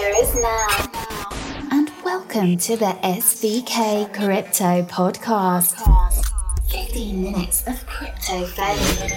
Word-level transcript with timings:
future 0.00 0.14
is 0.22 0.34
now. 0.36 0.90
And 1.70 1.90
welcome 2.04 2.56
to 2.58 2.76
the 2.76 2.96
SVK 3.02 4.12
Crypto 4.14 4.82
Podcast. 4.84 5.76
15 6.70 7.22
minutes 7.22 7.66
of 7.66 7.86
crypto 7.86 8.46
fame. 8.46 9.10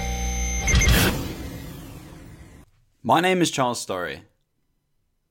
My 3.01 3.21
name 3.21 3.41
is 3.41 3.51
Charles 3.51 3.85
Storry. 3.85 4.21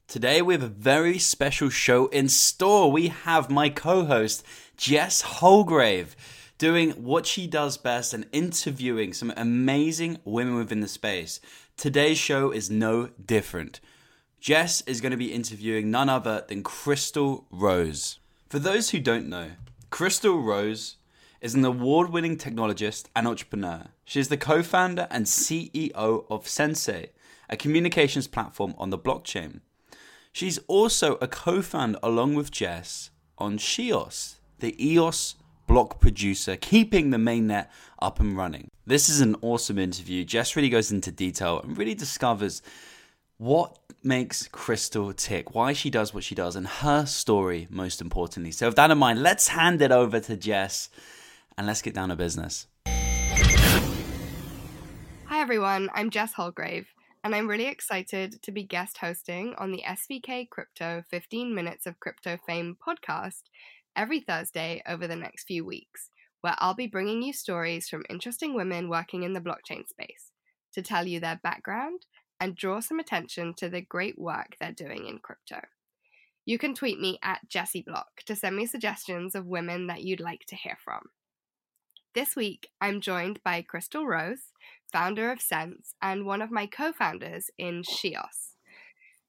Today 0.07 0.43
we 0.43 0.55
have 0.55 0.63
a 0.63 0.69
very 0.69 1.19
special 1.19 1.69
show 1.69 2.07
in 2.07 2.29
store. 2.29 2.91
We 2.91 3.09
have 3.09 3.51
my 3.51 3.69
co 3.69 4.05
host, 4.05 4.45
Jess 4.77 5.23
Houlgrave, 5.23 6.15
doing 6.59 6.91
what 6.93 7.27
she 7.27 7.47
does 7.47 7.77
best 7.77 8.15
and 8.15 8.27
interviewing 8.33 9.13
some 9.13 9.33
amazing 9.37 10.19
women 10.25 10.55
within 10.55 10.81
the 10.81 10.89
space. 10.89 11.41
Today's 11.77 12.19
show 12.19 12.51
is 12.51 12.71
no 12.71 13.09
different. 13.25 13.81
Jess 14.43 14.81
is 14.89 15.01
going 15.01 15.13
to 15.13 15.17
be 15.17 15.33
interviewing 15.33 15.89
none 15.89 16.09
other 16.09 16.45
than 16.49 16.65
Crystal 16.65 17.47
Rose. 17.53 18.19
For 18.49 18.59
those 18.59 18.91
who 18.91 18.99
don't 18.99 19.29
know, 19.29 19.53
Crystal 19.91 20.43
Rose 20.43 20.97
is 21.41 21.55
an 21.55 21.65
award 21.65 22.11
winning 22.11 22.37
technologist 22.37 23.05
and 23.15 23.29
entrepreneur. 23.29 23.85
She 24.05 24.19
is 24.19 24.27
the 24.27 24.37
co 24.37 24.65
founder 24.65 25.07
and 25.13 25.27
CEO 25.27 26.25
of 26.29 26.49
Sensei, 26.49 27.11
a 27.49 27.57
communications 27.57 28.27
platform 28.27 28.75
on 28.79 28.91
the 28.91 28.99
blockchain. 28.99 29.61
She's 30.33 30.59
also 30.67 31.19
a 31.21 31.29
co 31.29 31.63
founder 31.63 32.01
along 32.03 32.35
with 32.35 32.51
Jess 32.51 33.11
on 33.39 33.59
shEOS, 33.59 34.41
the 34.59 34.75
EOS 34.85 35.37
block 35.69 36.01
producer, 36.01 36.57
keeping 36.57 37.11
the 37.11 37.17
mainnet 37.17 37.69
up 38.01 38.19
and 38.19 38.37
running. 38.37 38.67
This 38.85 39.09
is 39.09 39.21
an 39.21 39.37
awesome 39.41 39.79
interview. 39.79 40.25
Jess 40.25 40.57
really 40.57 40.69
goes 40.69 40.91
into 40.91 41.13
detail 41.13 41.61
and 41.61 41.79
really 41.79 41.95
discovers 41.95 42.61
what 43.43 43.77
makes 44.05 44.47
Crystal 44.47 45.13
tick, 45.13 45.53
why 45.53 45.73
she 45.73 45.91
does 45.91 46.15
what 46.15 46.23
she 46.23 46.37
does, 46.37 46.55
and 46.55 46.65
her 46.65 47.05
story, 47.07 47.67
most 47.71 48.01
importantly. 48.01 48.53
So, 48.53 48.67
with 48.67 48.77
that 48.77 48.93
in 48.93 48.99
mind, 48.99 49.21
let's 49.21 49.49
hand 49.49 49.83
it 49.83 49.91
over 49.91 50.21
to 50.21 50.37
Jess 50.37 50.89
and 51.59 51.67
let's 51.67 51.83
get 51.83 51.93
down 51.93 52.11
to 52.11 52.17
business. 52.17 52.69
Hi, 55.27 55.41
everyone. 55.41 55.91
I'm 55.93 56.11
Jess 56.11 56.35
Houlgrave 56.35 56.87
and 57.25 57.35
I'm 57.35 57.49
really 57.49 57.67
excited 57.67 58.41
to 58.43 58.53
be 58.53 58.63
guest 58.63 58.99
hosting 58.99 59.55
on 59.59 59.73
the 59.73 59.83
SVK 59.85 60.49
Crypto 60.49 61.03
15 61.11 61.53
Minutes 61.53 61.85
of 61.87 61.99
Crypto 61.99 62.39
Fame 62.47 62.77
podcast 62.87 63.43
every 63.97 64.21
Thursday 64.21 64.83
over 64.87 65.09
the 65.09 65.17
next 65.17 65.45
few 65.49 65.65
weeks, 65.65 66.11
where 66.43 66.55
I'll 66.59 66.75
be 66.75 66.87
bringing 66.87 67.23
you 67.23 67.33
stories 67.33 67.89
from 67.89 68.05
interesting 68.09 68.55
women 68.55 68.89
working 68.89 69.25
in 69.25 69.33
the 69.33 69.41
blockchain 69.41 69.89
space 69.89 70.31
to 70.75 70.83
tell 70.83 71.09
you 71.09 71.19
their 71.19 71.41
background 71.43 72.07
and 72.43 72.57
draw 72.57 72.81
some 72.81 72.99
attention 72.99 73.55
to 73.55 73.69
the 73.69 73.81
great 73.81 74.19
work 74.19 74.57
they're 74.59 74.73
doing 74.73 75.07
in 75.07 75.21
crypto. 75.21 75.61
You 76.45 76.59
can 76.59 76.75
tweet 76.75 76.99
me 76.99 77.21
at 77.23 77.49
Jessie 77.49 77.85
Block 77.87 78.25
to 78.27 78.35
send 78.35 78.57
me 78.57 78.67
suggestions 78.67 79.37
of 79.37 79.47
women 79.47 79.87
that 79.87 80.03
you'd 80.03 80.19
like 80.19 80.45
to 80.49 80.57
hear 80.57 80.77
from. 80.85 81.03
This 82.17 82.35
week, 82.35 82.69
I'm 82.81 83.01
joined 83.01 83.41
by 83.45 83.63
Crystal 83.63 84.05
Rose, 84.09 84.51
founder 84.93 85.31
of 85.31 85.41
Sense, 85.41 85.95
and 86.03 86.27
one 86.27 86.43
of 86.43 86.51
my 86.51 86.67
co 86.67 86.91
founders 86.93 87.49
in 87.59 87.85
shEOS. 87.85 88.57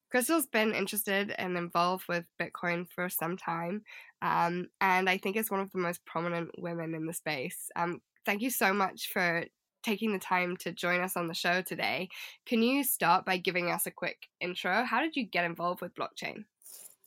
Crystal's 0.10 0.48
been 0.48 0.74
interested 0.74 1.36
and 1.38 1.56
involved 1.56 2.06
with 2.10 2.26
Bitcoin 2.42 2.88
for 2.96 3.10
some 3.10 3.38
time, 3.38 3.84
um, 4.24 4.70
and 4.82 5.08
I 5.08 5.20
think 5.20 5.38
is 5.38 5.52
one 5.52 5.60
of 5.60 5.72
the 5.72 5.78
most 5.78 6.04
prominent 6.08 6.50
women 6.58 6.96
in 6.96 7.06
the 7.06 7.14
space. 7.14 7.70
Um, 7.76 8.02
thank 8.26 8.42
you 8.42 8.50
so 8.50 8.74
much 8.74 9.12
for 9.14 9.46
taking 9.84 10.14
the 10.14 10.20
time 10.20 10.58
to 10.58 10.72
join 10.72 11.02
us 11.02 11.16
on 11.16 11.28
the 11.28 11.34
show 11.34 11.62
today. 11.62 12.10
Can 12.46 12.62
you 12.62 12.84
start 12.84 13.26
by 13.26 13.38
giving 13.38 13.70
us 13.70 13.86
a 13.86 13.92
quick 13.92 14.30
intro? 14.40 14.84
How 14.84 15.02
did 15.02 15.16
you 15.16 15.24
get 15.24 15.46
involved 15.46 15.82
with 15.82 15.96
blockchain? 15.96 16.46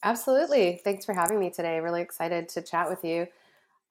Absolutely. 0.03 0.81
Thanks 0.85 1.05
for 1.05 1.15
having 1.15 1.41
me 1.41 1.51
today. 1.51 1.81
Really 1.81 2.03
excited 2.03 2.49
to 2.51 2.63
chat 2.63 2.89
with 2.89 3.05
you. 3.05 3.27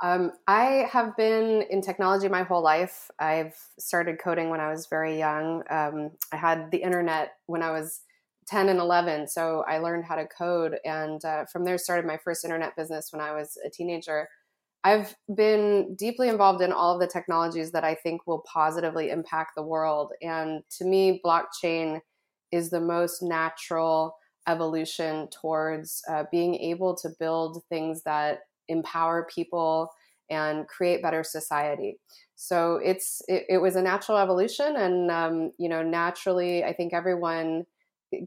Um, 0.01 0.33
I 0.47 0.87
have 0.91 1.15
been 1.15 1.63
in 1.69 1.81
technology 1.81 2.27
my 2.27 2.43
whole 2.43 2.61
life. 2.61 3.09
I've 3.17 3.55
started 3.79 4.19
coding 4.19 4.49
when 4.49 4.59
I 4.59 4.69
was 4.69 4.87
very 4.87 5.17
young. 5.17 5.63
Um, 5.69 6.11
I 6.31 6.37
had 6.37 6.69
the 6.71 6.77
internet 6.77 7.35
when 7.47 7.61
I 7.61 7.71
was 7.71 8.01
10 8.47 8.69
and 8.69 8.79
11, 8.79 9.27
so 9.27 9.63
I 9.67 9.79
learned 9.79 10.05
how 10.05 10.15
to 10.15 10.27
code. 10.27 10.77
And 10.85 11.23
uh, 11.23 11.45
from 11.45 11.63
there, 11.63 11.77
started 11.77 12.05
my 12.05 12.17
first 12.17 12.43
internet 12.43 12.75
business 12.75 13.11
when 13.11 13.21
I 13.21 13.31
was 13.31 13.57
a 13.65 13.69
teenager. 13.69 14.29
I've 14.85 15.15
been 15.35 15.95
deeply 15.95 16.29
involved 16.29 16.61
in 16.61 16.71
all 16.71 16.93
of 16.93 17.01
the 17.01 17.07
technologies 17.07 17.71
that 17.73 17.83
I 17.83 17.95
think 17.95 18.27
will 18.27 18.45
positively 18.51 19.09
impact 19.09 19.53
the 19.57 19.63
world. 19.63 20.13
And 20.21 20.63
to 20.77 20.85
me, 20.85 21.21
blockchain 21.25 22.01
is 22.51 22.69
the 22.69 22.79
most 22.81 23.23
natural 23.23 24.15
evolution 24.47 25.27
towards 25.29 26.03
uh, 26.07 26.25
being 26.31 26.55
able 26.55 26.95
to 26.97 27.09
build 27.19 27.63
things 27.67 28.03
that 28.03 28.41
empower 28.67 29.27
people 29.33 29.89
and 30.29 30.67
create 30.67 31.03
better 31.03 31.23
society 31.23 31.99
so 32.35 32.77
it's 32.77 33.21
it, 33.27 33.43
it 33.47 33.57
was 33.59 33.75
a 33.75 33.81
natural 33.81 34.17
evolution 34.17 34.75
and 34.75 35.11
um, 35.11 35.51
you 35.59 35.69
know 35.69 35.83
naturally 35.83 36.63
i 36.63 36.73
think 36.73 36.93
everyone 36.93 37.63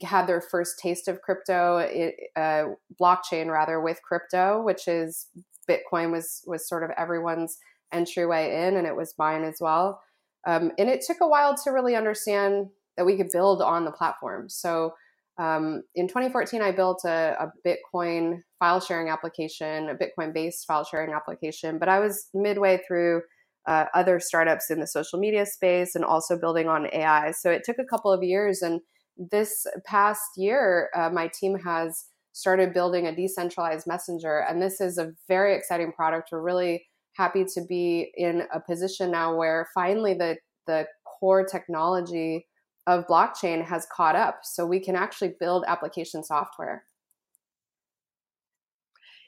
had 0.02 0.26
their 0.26 0.40
first 0.40 0.78
taste 0.78 1.08
of 1.08 1.22
crypto 1.22 1.78
it, 1.78 2.14
uh, 2.36 2.66
blockchain 3.00 3.50
rather 3.50 3.80
with 3.80 4.00
crypto 4.02 4.62
which 4.62 4.86
is 4.86 5.28
bitcoin 5.68 6.10
was 6.10 6.42
was 6.46 6.68
sort 6.68 6.82
of 6.82 6.90
everyone's 6.96 7.58
entryway 7.92 8.66
in 8.66 8.76
and 8.76 8.86
it 8.86 8.96
was 8.96 9.14
mine 9.18 9.44
as 9.44 9.56
well 9.60 10.00
um, 10.46 10.70
and 10.78 10.88
it 10.88 11.02
took 11.06 11.18
a 11.20 11.28
while 11.28 11.56
to 11.56 11.70
really 11.70 11.96
understand 11.96 12.66
that 12.96 13.04
we 13.04 13.16
could 13.16 13.30
build 13.32 13.62
on 13.62 13.84
the 13.84 13.92
platform 13.92 14.48
so 14.48 14.92
um, 15.38 15.82
in 15.94 16.08
2014, 16.08 16.62
I 16.62 16.72
built 16.72 17.02
a, 17.04 17.36
a, 17.38 17.52
Bitcoin 17.64 18.40
file 18.58 18.80
sharing 18.80 19.08
application, 19.08 19.88
a 19.88 19.94
Bitcoin 19.94 20.34
based 20.34 20.66
file 20.66 20.84
sharing 20.84 21.14
application, 21.14 21.78
but 21.78 21.88
I 21.88 22.00
was 22.00 22.28
midway 22.34 22.80
through 22.86 23.22
uh, 23.68 23.84
other 23.94 24.18
startups 24.18 24.70
in 24.70 24.80
the 24.80 24.86
social 24.86 25.18
media 25.18 25.46
space 25.46 25.94
and 25.94 26.04
also 26.04 26.38
building 26.38 26.68
on 26.68 26.88
AI. 26.92 27.30
So 27.32 27.50
it 27.50 27.62
took 27.64 27.76
a 27.78 27.84
couple 27.84 28.10
of 28.10 28.24
years. 28.24 28.62
And 28.62 28.80
this 29.16 29.64
past 29.86 30.22
year, 30.36 30.90
uh, 30.96 31.10
my 31.10 31.30
team 31.32 31.58
has 31.64 32.06
started 32.32 32.72
building 32.72 33.06
a 33.06 33.14
decentralized 33.14 33.86
messenger. 33.86 34.44
And 34.48 34.60
this 34.60 34.80
is 34.80 34.98
a 34.98 35.12
very 35.26 35.54
exciting 35.54 35.92
product. 35.92 36.30
We're 36.30 36.42
really 36.42 36.86
happy 37.14 37.44
to 37.44 37.60
be 37.68 38.12
in 38.16 38.42
a 38.52 38.60
position 38.60 39.10
now 39.10 39.34
where 39.34 39.68
finally 39.74 40.14
the, 40.14 40.36
the 40.66 40.86
core 41.04 41.44
technology 41.44 42.46
of 42.86 43.06
blockchain 43.06 43.64
has 43.64 43.86
caught 43.92 44.16
up 44.16 44.40
so 44.44 44.64
we 44.64 44.80
can 44.80 44.96
actually 44.96 45.34
build 45.38 45.64
application 45.66 46.22
software 46.24 46.84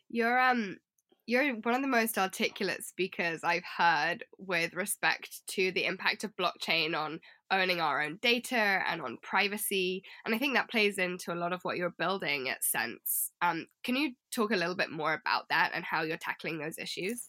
you're 0.08 0.40
um 0.40 0.76
you're 1.30 1.54
one 1.62 1.74
of 1.74 1.80
the 1.80 1.86
most 1.86 2.18
articulate 2.18 2.84
speakers 2.84 3.44
I've 3.44 3.64
heard 3.64 4.24
with 4.38 4.74
respect 4.74 5.42
to 5.50 5.70
the 5.70 5.84
impact 5.84 6.24
of 6.24 6.34
blockchain 6.34 6.96
on 6.96 7.20
owning 7.52 7.80
our 7.80 8.02
own 8.02 8.18
data 8.20 8.82
and 8.88 9.00
on 9.00 9.16
privacy. 9.22 10.02
And 10.24 10.34
I 10.34 10.38
think 10.38 10.54
that 10.54 10.68
plays 10.68 10.98
into 10.98 11.32
a 11.32 11.36
lot 11.36 11.52
of 11.52 11.62
what 11.62 11.76
you're 11.76 11.94
building 11.96 12.48
at 12.48 12.64
Sense. 12.64 13.30
Um, 13.42 13.68
can 13.84 13.94
you 13.94 14.14
talk 14.32 14.50
a 14.50 14.56
little 14.56 14.74
bit 14.74 14.90
more 14.90 15.14
about 15.14 15.48
that 15.50 15.70
and 15.72 15.84
how 15.84 16.02
you're 16.02 16.16
tackling 16.16 16.58
those 16.58 16.78
issues? 16.78 17.28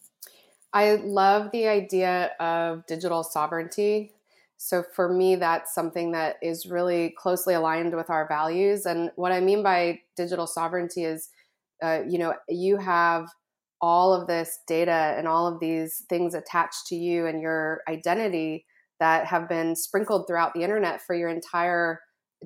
I 0.72 0.96
love 0.96 1.52
the 1.52 1.68
idea 1.68 2.32
of 2.40 2.84
digital 2.86 3.22
sovereignty. 3.22 4.14
So 4.56 4.82
for 4.82 5.12
me, 5.12 5.36
that's 5.36 5.72
something 5.72 6.10
that 6.10 6.38
is 6.42 6.66
really 6.66 7.14
closely 7.16 7.54
aligned 7.54 7.94
with 7.94 8.10
our 8.10 8.26
values. 8.26 8.84
And 8.84 9.12
what 9.14 9.30
I 9.30 9.38
mean 9.38 9.62
by 9.62 10.00
digital 10.16 10.48
sovereignty 10.48 11.04
is, 11.04 11.28
uh, 11.80 12.00
you 12.08 12.18
know, 12.18 12.34
you 12.48 12.78
have 12.78 13.28
all 13.82 14.14
of 14.14 14.28
this 14.28 14.60
data 14.68 15.14
and 15.18 15.26
all 15.26 15.52
of 15.52 15.60
these 15.60 16.04
things 16.08 16.34
attached 16.34 16.86
to 16.86 16.94
you 16.94 17.26
and 17.26 17.42
your 17.42 17.82
identity 17.88 18.64
that 19.00 19.26
have 19.26 19.48
been 19.48 19.74
sprinkled 19.74 20.26
throughout 20.26 20.54
the 20.54 20.62
internet 20.62 21.02
for 21.02 21.16
your 21.16 21.28
entire 21.28 21.98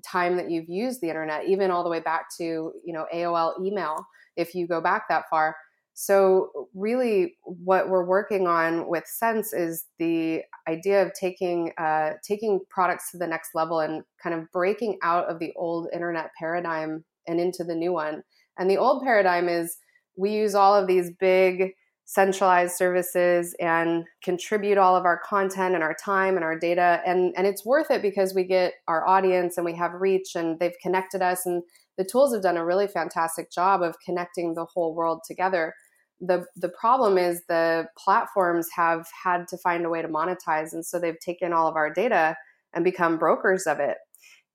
time 0.04 0.36
that 0.36 0.50
you've 0.50 0.68
used 0.68 1.00
the 1.02 1.08
internet, 1.08 1.46
even 1.46 1.70
all 1.70 1.84
the 1.84 1.90
way 1.90 2.00
back 2.00 2.26
to, 2.38 2.72
you 2.84 2.92
know, 2.92 3.06
AOL 3.14 3.52
email, 3.62 4.06
if 4.36 4.54
you 4.54 4.66
go 4.66 4.80
back 4.80 5.04
that 5.08 5.24
far. 5.28 5.54
So, 5.98 6.68
really, 6.74 7.36
what 7.42 7.88
we're 7.88 8.04
working 8.04 8.46
on 8.46 8.88
with 8.88 9.04
Sense 9.06 9.54
is 9.54 9.86
the 9.98 10.42
idea 10.68 11.02
of 11.02 11.12
taking 11.18 11.72
uh, 11.78 12.12
taking 12.22 12.60
products 12.68 13.10
to 13.12 13.18
the 13.18 13.26
next 13.26 13.50
level 13.54 13.80
and 13.80 14.02
kind 14.22 14.34
of 14.34 14.50
breaking 14.52 14.98
out 15.02 15.30
of 15.30 15.38
the 15.38 15.52
old 15.56 15.88
internet 15.94 16.30
paradigm 16.38 17.04
and 17.26 17.40
into 17.40 17.64
the 17.64 17.74
new 17.74 17.94
one. 17.94 18.22
And 18.58 18.70
the 18.70 18.76
old 18.76 19.02
paradigm 19.04 19.48
is 19.48 19.78
we 20.16 20.32
use 20.32 20.54
all 20.54 20.74
of 20.74 20.86
these 20.86 21.10
big 21.18 21.72
centralized 22.06 22.76
services 22.76 23.54
and 23.60 24.04
contribute 24.22 24.78
all 24.78 24.94
of 24.94 25.04
our 25.04 25.20
content 25.26 25.74
and 25.74 25.82
our 25.82 25.96
time 26.02 26.36
and 26.36 26.44
our 26.44 26.58
data. 26.58 27.02
And 27.04 27.34
and 27.36 27.46
it's 27.46 27.66
worth 27.66 27.90
it 27.90 28.00
because 28.00 28.32
we 28.32 28.44
get 28.44 28.74
our 28.86 29.06
audience 29.06 29.56
and 29.56 29.64
we 29.64 29.74
have 29.74 29.92
reach 29.92 30.36
and 30.36 30.58
they've 30.60 30.78
connected 30.80 31.20
us. 31.20 31.44
And 31.44 31.62
the 31.98 32.04
tools 32.04 32.32
have 32.32 32.42
done 32.42 32.56
a 32.56 32.64
really 32.64 32.86
fantastic 32.86 33.50
job 33.50 33.82
of 33.82 33.96
connecting 34.04 34.54
the 34.54 34.66
whole 34.66 34.94
world 34.94 35.22
together. 35.26 35.74
The 36.20 36.46
the 36.54 36.68
problem 36.68 37.18
is 37.18 37.42
the 37.48 37.88
platforms 37.98 38.68
have 38.74 39.06
had 39.24 39.48
to 39.48 39.58
find 39.58 39.84
a 39.84 39.90
way 39.90 40.00
to 40.00 40.08
monetize. 40.08 40.72
And 40.72 40.86
so 40.86 41.00
they've 41.00 41.18
taken 41.18 41.52
all 41.52 41.66
of 41.66 41.74
our 41.74 41.92
data 41.92 42.36
and 42.72 42.84
become 42.84 43.18
brokers 43.18 43.66
of 43.66 43.80
it 43.80 43.96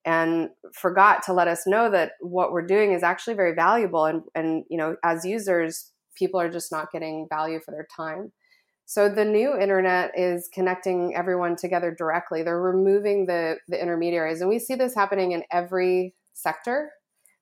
and 0.06 0.50
forgot 0.74 1.22
to 1.24 1.34
let 1.34 1.48
us 1.48 1.68
know 1.68 1.90
that 1.92 2.14
what 2.22 2.52
we're 2.52 2.66
doing 2.66 2.94
is 2.94 3.04
actually 3.04 3.36
very 3.36 3.54
valuable 3.54 4.06
and 4.06 4.24
and 4.36 4.64
you 4.70 4.78
know 4.78 4.96
as 5.04 5.26
users 5.26 5.92
people 6.16 6.40
are 6.40 6.50
just 6.50 6.72
not 6.72 6.92
getting 6.92 7.28
value 7.30 7.60
for 7.64 7.72
their 7.72 7.88
time. 7.96 8.32
So 8.86 9.08
the 9.08 9.24
new 9.24 9.58
internet 9.58 10.12
is 10.18 10.50
connecting 10.54 11.16
everyone 11.16 11.56
together 11.56 11.96
directly. 11.98 12.44
They're 12.44 12.62
removing 12.62 13.26
the 13.26 13.58
the 13.68 13.82
intermediaries 13.82 14.42
and 14.42 14.50
we 14.50 14.60
see 14.60 14.76
this 14.76 14.96
happening 14.96 15.32
in 15.32 15.44
every 15.52 16.16
sector. 16.34 16.92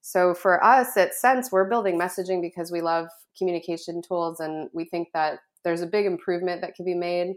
So 0.01 0.33
for 0.33 0.63
us 0.63 0.97
at 0.97 1.13
sense 1.13 1.51
we're 1.51 1.69
building 1.69 1.97
messaging 1.97 2.41
because 2.41 2.71
we 2.71 2.81
love 2.81 3.07
communication 3.37 4.01
tools 4.01 4.39
and 4.39 4.69
we 4.73 4.85
think 4.85 5.09
that 5.13 5.39
there's 5.63 5.81
a 5.81 5.87
big 5.87 6.05
improvement 6.05 6.61
that 6.61 6.75
can 6.75 6.85
be 6.85 6.95
made 6.95 7.35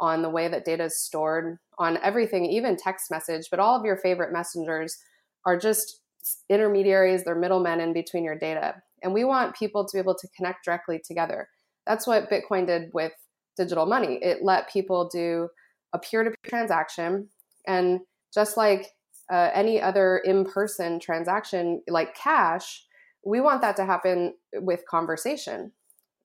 on 0.00 0.22
the 0.22 0.30
way 0.30 0.48
that 0.48 0.64
data 0.64 0.84
is 0.84 0.98
stored 0.98 1.58
on 1.78 1.98
everything, 2.02 2.44
even 2.46 2.76
text 2.76 3.10
message, 3.10 3.48
but 3.50 3.60
all 3.60 3.78
of 3.78 3.84
your 3.84 3.96
favorite 3.96 4.32
messengers 4.32 4.98
are 5.46 5.58
just 5.58 6.00
intermediaries, 6.48 7.24
they're 7.24 7.34
middlemen 7.34 7.80
in 7.80 7.92
between 7.92 8.24
your 8.24 8.38
data. 8.38 8.82
And 9.02 9.12
we 9.12 9.24
want 9.24 9.56
people 9.56 9.84
to 9.84 9.96
be 9.96 10.00
able 10.00 10.14
to 10.14 10.28
connect 10.36 10.64
directly 10.64 11.00
together. 11.04 11.48
That's 11.86 12.06
what 12.06 12.30
Bitcoin 12.30 12.66
did 12.66 12.90
with 12.94 13.12
digital 13.56 13.86
money. 13.86 14.18
It 14.22 14.38
let 14.42 14.70
people 14.70 15.08
do 15.12 15.48
a 15.92 15.98
peer 15.98 16.24
to 16.24 16.30
peer 16.30 16.50
transaction. 16.50 17.28
And 17.66 18.00
just 18.32 18.56
like 18.56 18.88
uh, 19.32 19.50
any 19.54 19.80
other 19.80 20.18
in 20.18 20.44
person 20.44 20.98
transaction, 20.98 21.82
like 21.88 22.14
cash, 22.16 22.84
we 23.24 23.40
want 23.40 23.60
that 23.60 23.76
to 23.76 23.84
happen 23.84 24.34
with 24.54 24.86
conversation. 24.86 25.72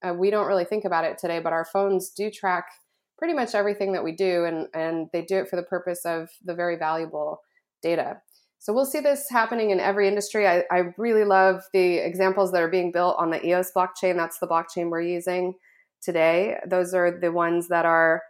Uh, 0.06 0.14
we 0.14 0.30
don't 0.30 0.48
really 0.48 0.66
think 0.66 0.86
about 0.86 1.06
it 1.06 1.18
today, 1.18 1.40
but 1.40 1.54
our 1.54 1.66
phones 1.66 2.10
do 2.10 2.32
track 2.32 2.66
pretty 3.20 3.34
much 3.34 3.54
everything 3.54 3.92
that 3.92 4.04
we 4.04 4.14
do, 4.14 4.46
and, 4.46 4.68
and 4.74 5.10
they 5.12 5.22
do 5.22 5.38
it 5.38 5.50
for 5.50 5.58
the 5.58 5.64
purpose 5.64 6.06
of 6.06 6.30
the 6.46 6.56
very 6.56 6.78
valuable 6.78 7.42
data. 7.84 8.22
So 8.60 8.74
we'll 8.74 8.86
see 8.86 9.02
this 9.02 9.30
happening 9.30 9.70
in 9.70 9.80
every 9.80 10.08
industry. 10.08 10.48
I, 10.48 10.64
I 10.72 10.94
really 10.98 11.26
love 11.26 11.64
the 11.74 11.98
examples 11.98 12.52
that 12.54 12.62
are 12.62 12.70
being 12.70 12.92
built 12.92 13.18
on 13.20 13.30
the 13.30 13.46
EOS 13.46 13.72
blockchain. 13.76 14.16
That's 14.16 14.40
the 14.40 14.48
blockchain 14.48 14.90
we're 14.90 15.02
using 15.02 15.54
today. 16.02 16.58
Those 16.66 16.94
are 16.94 17.20
the 17.20 17.32
ones 17.32 17.68
that 17.68 17.86
are, 17.86 18.22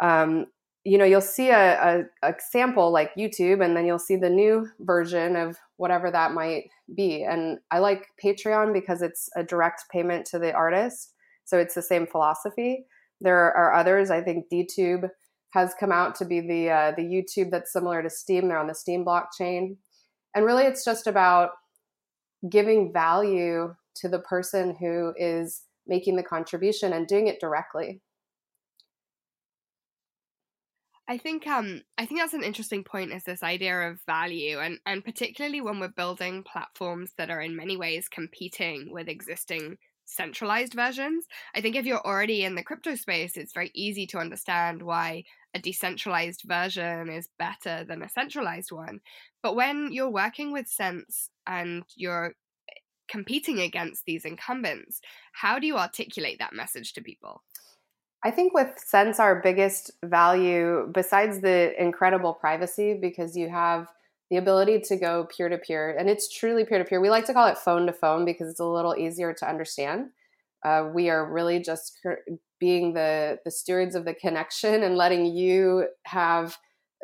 um, 0.00 0.46
you 0.84 0.98
know, 0.98 1.04
you'll 1.04 1.22
see 1.22 1.48
a, 1.48 2.04
a, 2.22 2.28
a, 2.28 2.34
sample 2.38 2.92
like 2.92 3.14
YouTube, 3.14 3.64
and 3.64 3.74
then 3.74 3.86
you'll 3.86 3.98
see 3.98 4.16
the 4.16 4.30
new 4.30 4.68
version 4.80 5.36
of 5.36 5.56
whatever 5.76 6.10
that 6.10 6.32
might 6.32 6.64
be. 6.94 7.22
And 7.22 7.58
I 7.70 7.78
like 7.78 8.06
Patreon 8.22 8.74
because 8.74 9.00
it's 9.00 9.30
a 9.36 9.42
direct 9.42 9.84
payment 9.90 10.26
to 10.26 10.38
the 10.38 10.52
artist. 10.52 11.14
So 11.44 11.58
it's 11.58 11.74
the 11.74 11.82
same 11.82 12.06
philosophy. 12.06 12.86
There 13.24 13.56
are 13.56 13.72
others. 13.72 14.10
I 14.10 14.20
think 14.20 14.46
DTube 14.52 15.08
has 15.50 15.74
come 15.80 15.90
out 15.90 16.14
to 16.16 16.26
be 16.26 16.40
the 16.40 16.70
uh, 16.70 16.92
the 16.96 17.02
YouTube 17.02 17.50
that's 17.50 17.72
similar 17.72 18.02
to 18.02 18.10
Steem. 18.10 18.48
They're 18.48 18.58
on 18.58 18.66
the 18.66 18.74
Steem 18.74 19.04
blockchain, 19.04 19.76
and 20.34 20.44
really, 20.44 20.64
it's 20.64 20.84
just 20.84 21.06
about 21.06 21.50
giving 22.48 22.92
value 22.92 23.74
to 23.96 24.08
the 24.08 24.18
person 24.18 24.76
who 24.78 25.14
is 25.16 25.62
making 25.86 26.16
the 26.16 26.22
contribution 26.22 26.92
and 26.92 27.06
doing 27.06 27.28
it 27.28 27.40
directly. 27.40 28.02
I 31.08 31.18
think 31.18 31.46
um 31.46 31.82
I 31.98 32.06
think 32.06 32.20
that's 32.20 32.34
an 32.34 32.42
interesting 32.42 32.82
point 32.82 33.12
is 33.12 33.24
this 33.24 33.42
idea 33.42 33.90
of 33.90 34.00
value 34.06 34.58
and 34.58 34.78
and 34.86 35.04
particularly 35.04 35.60
when 35.60 35.78
we're 35.78 35.88
building 35.88 36.44
platforms 36.50 37.12
that 37.18 37.30
are 37.30 37.42
in 37.42 37.56
many 37.56 37.76
ways 37.76 38.08
competing 38.08 38.90
with 38.90 39.08
existing 39.08 39.76
centralized 40.04 40.74
versions. 40.74 41.26
I 41.54 41.60
think 41.60 41.76
if 41.76 41.86
you're 41.86 42.06
already 42.06 42.44
in 42.44 42.54
the 42.54 42.62
crypto 42.62 42.94
space, 42.94 43.36
it's 43.36 43.52
very 43.52 43.70
easy 43.74 44.06
to 44.08 44.18
understand 44.18 44.82
why 44.82 45.24
a 45.54 45.58
decentralized 45.58 46.42
version 46.44 47.08
is 47.08 47.28
better 47.38 47.84
than 47.84 48.02
a 48.02 48.08
centralized 48.08 48.72
one. 48.72 49.00
But 49.42 49.56
when 49.56 49.92
you're 49.92 50.10
working 50.10 50.52
with 50.52 50.68
Sense 50.68 51.30
and 51.46 51.84
you're 51.96 52.34
eh, 52.68 52.72
competing 53.08 53.60
against 53.60 54.04
these 54.04 54.24
incumbents, 54.24 55.00
how 55.32 55.58
do 55.58 55.66
you 55.66 55.76
articulate 55.76 56.38
that 56.38 56.54
message 56.54 56.92
to 56.94 57.02
people? 57.02 57.42
I 58.24 58.30
think 58.30 58.54
with 58.54 58.78
Sense, 58.78 59.20
our 59.20 59.40
biggest 59.40 59.90
value, 60.04 60.90
besides 60.92 61.40
the 61.40 61.80
incredible 61.80 62.34
privacy, 62.34 62.94
because 62.94 63.36
you 63.36 63.48
have 63.50 63.88
the 64.34 64.40
ability 64.40 64.80
to 64.80 64.96
go 64.96 65.28
peer 65.36 65.48
to 65.48 65.58
peer, 65.58 65.96
and 65.96 66.10
it's 66.10 66.28
truly 66.28 66.64
peer 66.64 66.78
to 66.78 66.84
peer. 66.84 67.00
We 67.00 67.08
like 67.08 67.24
to 67.26 67.32
call 67.32 67.46
it 67.46 67.56
phone 67.56 67.86
to 67.86 67.92
phone 67.92 68.24
because 68.24 68.50
it's 68.50 68.58
a 68.58 68.64
little 68.64 68.96
easier 68.96 69.32
to 69.32 69.48
understand. 69.48 70.06
Uh, 70.64 70.88
we 70.92 71.08
are 71.08 71.32
really 71.32 71.60
just 71.60 72.00
being 72.58 72.94
the 72.94 73.38
the 73.44 73.50
stewards 73.52 73.94
of 73.94 74.04
the 74.04 74.14
connection 74.14 74.82
and 74.82 74.96
letting 74.96 75.24
you 75.26 75.86
have 76.06 76.56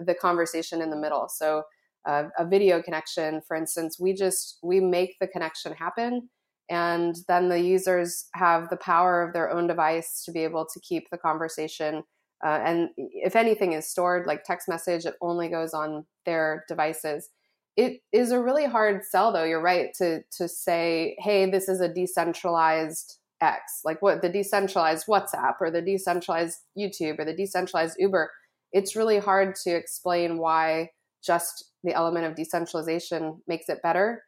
the 0.05 0.15
conversation 0.15 0.82
in 0.82 0.91
the 0.91 0.97
middle. 0.97 1.29
So 1.29 1.62
uh, 2.05 2.25
a 2.37 2.44
video 2.44 2.82
connection, 2.82 3.43
for 3.47 3.56
instance, 3.56 3.97
we 4.00 4.12
just 4.12 4.59
we 4.65 4.81
make 4.81 5.15
the 5.21 5.29
connection 5.29 5.73
happen, 5.73 6.29
and 6.69 7.15
then 7.29 7.49
the 7.49 7.61
users 7.61 8.26
have 8.35 8.71
the 8.71 8.76
power 8.76 9.23
of 9.23 9.35
their 9.35 9.53
own 9.53 9.69
device 9.69 10.25
to 10.25 10.33
be 10.33 10.43
able 10.43 10.67
to 10.67 10.81
keep 10.81 11.11
the 11.11 11.19
conversation 11.19 12.03
uh, 12.45 12.61
and 12.65 12.91
if 12.97 13.37
anything 13.37 13.73
is 13.73 13.87
stored 13.87 14.27
like 14.27 14.45
text 14.45 14.69
message, 14.69 15.05
it 15.05 15.15
only 15.21 15.49
goes 15.49 15.75
on 15.75 16.07
their 16.25 16.65
devices. 16.69 17.31
It 17.77 18.01
is 18.13 18.31
a 18.33 18.41
really 18.41 18.67
hard 18.67 19.05
sell, 19.05 19.33
though. 19.33 19.45
You're 19.45 19.63
right 19.63 19.91
to 19.99 20.23
to 20.39 20.49
say, 20.49 21.17
"Hey, 21.19 21.51
this 21.51 21.69
is 21.69 21.81
a 21.81 21.93
decentralized 21.93 23.19
X," 23.41 23.81
like 23.85 24.03
what 24.03 24.23
the 24.23 24.29
decentralized 24.29 25.07
WhatsApp 25.07 25.55
or 25.61 25.71
the 25.71 25.83
decentralized 25.83 26.59
YouTube 26.79 27.19
or 27.19 27.25
the 27.25 27.35
decentralized 27.35 27.97
Uber. 27.99 28.31
It's 28.73 28.97
really 28.97 29.19
hard 29.19 29.55
to 29.65 29.71
explain 29.71 30.39
why 30.39 30.91
just 31.23 31.73
the 31.85 31.93
element 31.95 32.27
of 32.27 32.35
decentralization 32.37 33.43
makes 33.47 33.69
it 33.69 33.83
better. 33.83 34.25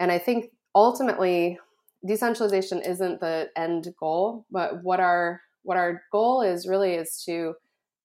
And 0.00 0.10
I 0.12 0.18
think 0.18 0.50
ultimately, 0.74 1.58
decentralization 2.06 2.80
isn't 2.80 3.20
the 3.20 3.48
end 3.56 3.88
goal, 3.98 4.46
but 4.50 4.82
what 4.82 5.00
our 5.00 5.40
what 5.64 5.76
our 5.76 6.02
goal 6.12 6.42
is 6.42 6.68
really 6.68 6.94
is 6.94 7.22
to 7.26 7.54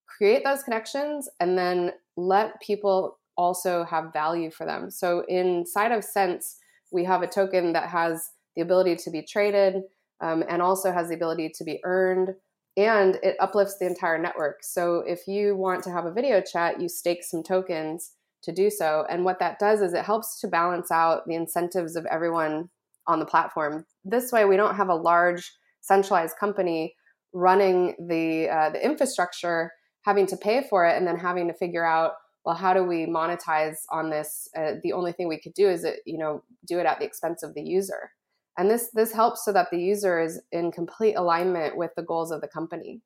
create 0.05 0.43
those 0.43 0.63
connections 0.63 1.29
and 1.39 1.57
then 1.57 1.91
let 2.17 2.59
people 2.61 3.19
also 3.37 3.83
have 3.85 4.11
value 4.11 4.51
for 4.51 4.65
them. 4.65 4.89
So 4.89 5.23
inside 5.27 5.91
of 5.91 6.03
Sense, 6.03 6.57
we 6.91 7.05
have 7.05 7.21
a 7.21 7.27
token 7.27 7.73
that 7.73 7.89
has 7.89 8.31
the 8.55 8.61
ability 8.61 8.95
to 8.97 9.11
be 9.11 9.21
traded 9.21 9.83
um, 10.19 10.43
and 10.49 10.61
also 10.61 10.91
has 10.91 11.09
the 11.09 11.15
ability 11.15 11.51
to 11.55 11.63
be 11.63 11.79
earned 11.83 12.31
and 12.75 13.19
it 13.23 13.35
uplifts 13.39 13.77
the 13.77 13.85
entire 13.85 14.17
network. 14.17 14.63
So 14.63 15.03
if 15.05 15.27
you 15.27 15.55
want 15.55 15.83
to 15.83 15.91
have 15.91 16.05
a 16.05 16.13
video 16.13 16.41
chat, 16.41 16.81
you 16.81 16.87
stake 16.87 17.23
some 17.23 17.43
tokens 17.43 18.13
to 18.43 18.51
do 18.51 18.69
so. 18.69 19.05
And 19.09 19.25
what 19.25 19.39
that 19.39 19.59
does 19.59 19.81
is 19.81 19.93
it 19.93 20.05
helps 20.05 20.39
to 20.41 20.47
balance 20.47 20.91
out 20.91 21.27
the 21.27 21.35
incentives 21.35 21.95
of 21.95 22.05
everyone 22.05 22.69
on 23.07 23.19
the 23.19 23.25
platform. 23.25 23.85
This 24.05 24.31
way, 24.31 24.45
we 24.45 24.55
don't 24.55 24.75
have 24.75 24.89
a 24.89 24.95
large 24.95 25.51
centralized 25.81 26.37
company 26.37 26.95
running 27.33 27.95
the 28.07 28.49
uh, 28.49 28.69
the 28.69 28.83
infrastructure, 28.83 29.71
having 30.05 30.25
to 30.27 30.37
pay 30.37 30.65
for 30.69 30.85
it, 30.85 30.97
and 30.97 31.07
then 31.07 31.17
having 31.17 31.47
to 31.47 31.53
figure 31.53 31.85
out 31.85 32.13
well 32.45 32.55
how 32.55 32.73
do 32.73 32.83
we 32.83 33.05
monetize 33.05 33.77
on 33.91 34.09
this? 34.09 34.47
Uh, 34.55 34.73
the 34.83 34.93
only 34.93 35.11
thing 35.11 35.27
we 35.27 35.39
could 35.39 35.53
do 35.53 35.69
is 35.69 35.83
it 35.83 35.99
you 36.05 36.17
know 36.17 36.43
do 36.65 36.79
it 36.79 36.85
at 36.85 36.99
the 36.99 37.05
expense 37.05 37.43
of 37.43 37.53
the 37.53 37.61
user, 37.61 38.11
and 38.57 38.69
this 38.69 38.89
this 38.93 39.11
helps 39.11 39.45
so 39.45 39.53
that 39.53 39.67
the 39.71 39.79
user 39.79 40.19
is 40.19 40.41
in 40.51 40.71
complete 40.71 41.15
alignment 41.15 41.77
with 41.77 41.91
the 41.95 42.03
goals 42.03 42.31
of 42.31 42.41
the 42.41 42.47
company. 42.47 43.01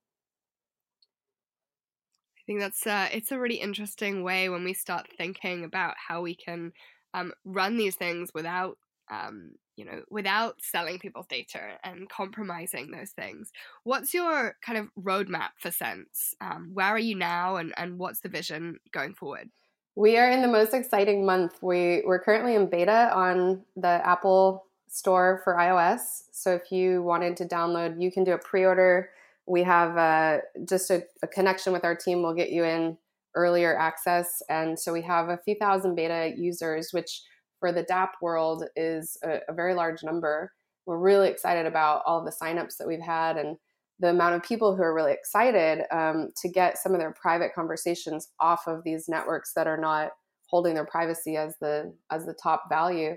I 2.37 2.45
think 2.45 2.59
that's 2.59 2.85
uh, 2.85 3.07
it's 3.11 3.31
a 3.31 3.39
really 3.39 3.55
interesting 3.55 4.21
way 4.21 4.49
when 4.49 4.65
we 4.65 4.73
start 4.73 5.07
thinking 5.17 5.63
about 5.63 5.95
how 6.09 6.21
we 6.21 6.35
can 6.35 6.73
um, 7.13 7.31
run 7.45 7.77
these 7.77 7.95
things 7.95 8.31
without 8.33 8.77
um, 9.09 9.53
you 9.75 9.85
know, 9.85 10.01
without 10.09 10.55
selling 10.61 10.99
people's 10.99 11.27
data 11.27 11.77
and 11.83 12.09
compromising 12.09 12.91
those 12.91 13.11
things. 13.11 13.51
What's 13.83 14.13
your 14.13 14.55
kind 14.65 14.77
of 14.77 14.87
roadmap 14.99 15.49
for 15.59 15.71
Sense? 15.71 16.35
Um, 16.41 16.71
where 16.73 16.87
are 16.87 16.99
you 16.99 17.15
now, 17.15 17.57
and, 17.57 17.73
and 17.77 17.97
what's 17.97 18.21
the 18.21 18.29
vision 18.29 18.79
going 18.91 19.13
forward? 19.13 19.49
We 19.95 20.17
are 20.17 20.29
in 20.29 20.41
the 20.41 20.47
most 20.47 20.73
exciting 20.73 21.25
month. 21.25 21.61
We, 21.61 22.03
we're 22.05 22.19
currently 22.19 22.55
in 22.55 22.69
beta 22.69 23.11
on 23.13 23.63
the 23.75 23.87
Apple 23.87 24.65
Store 24.87 25.41
for 25.43 25.55
iOS. 25.55 26.23
So 26.31 26.53
if 26.53 26.71
you 26.71 27.03
wanted 27.03 27.37
to 27.37 27.45
download, 27.45 28.01
you 28.01 28.11
can 28.11 28.23
do 28.23 28.33
a 28.33 28.37
pre 28.37 28.65
order. 28.65 29.09
We 29.45 29.63
have 29.63 29.97
uh, 29.97 30.39
just 30.67 30.89
a, 30.89 31.03
a 31.21 31.27
connection 31.27 31.73
with 31.73 31.83
our 31.83 31.95
team, 31.95 32.21
we'll 32.21 32.33
get 32.33 32.51
you 32.51 32.63
in 32.63 32.97
earlier 33.35 33.77
access. 33.77 34.41
And 34.49 34.79
so 34.79 34.93
we 34.93 35.01
have 35.01 35.29
a 35.29 35.37
few 35.37 35.55
thousand 35.55 35.95
beta 35.95 36.33
users, 36.37 36.89
which 36.91 37.21
for 37.63 37.71
the 37.71 37.85
dApp 37.85 38.09
world 38.21 38.65
is 38.75 39.17
a, 39.23 39.39
a 39.47 39.53
very 39.53 39.73
large 39.73 40.03
number. 40.03 40.51
We're 40.85 40.97
really 40.97 41.29
excited 41.29 41.65
about 41.65 42.01
all 42.05 42.19
of 42.19 42.25
the 42.25 42.35
signups 42.45 42.75
that 42.75 42.85
we've 42.89 42.99
had 42.99 43.37
and 43.37 43.55
the 44.01 44.09
amount 44.09 44.35
of 44.35 44.43
people 44.43 44.75
who 44.75 44.83
are 44.83 44.93
really 44.93 45.13
excited 45.13 45.85
um, 45.89 46.31
to 46.41 46.49
get 46.49 46.77
some 46.77 46.93
of 46.93 46.99
their 46.99 47.13
private 47.13 47.55
conversations 47.55 48.27
off 48.41 48.67
of 48.67 48.83
these 48.83 49.07
networks 49.07 49.53
that 49.53 49.65
are 49.65 49.77
not 49.77 50.09
holding 50.49 50.73
their 50.73 50.85
privacy 50.85 51.37
as 51.37 51.55
the 51.61 51.93
as 52.11 52.25
the 52.25 52.33
top 52.33 52.63
value. 52.67 53.15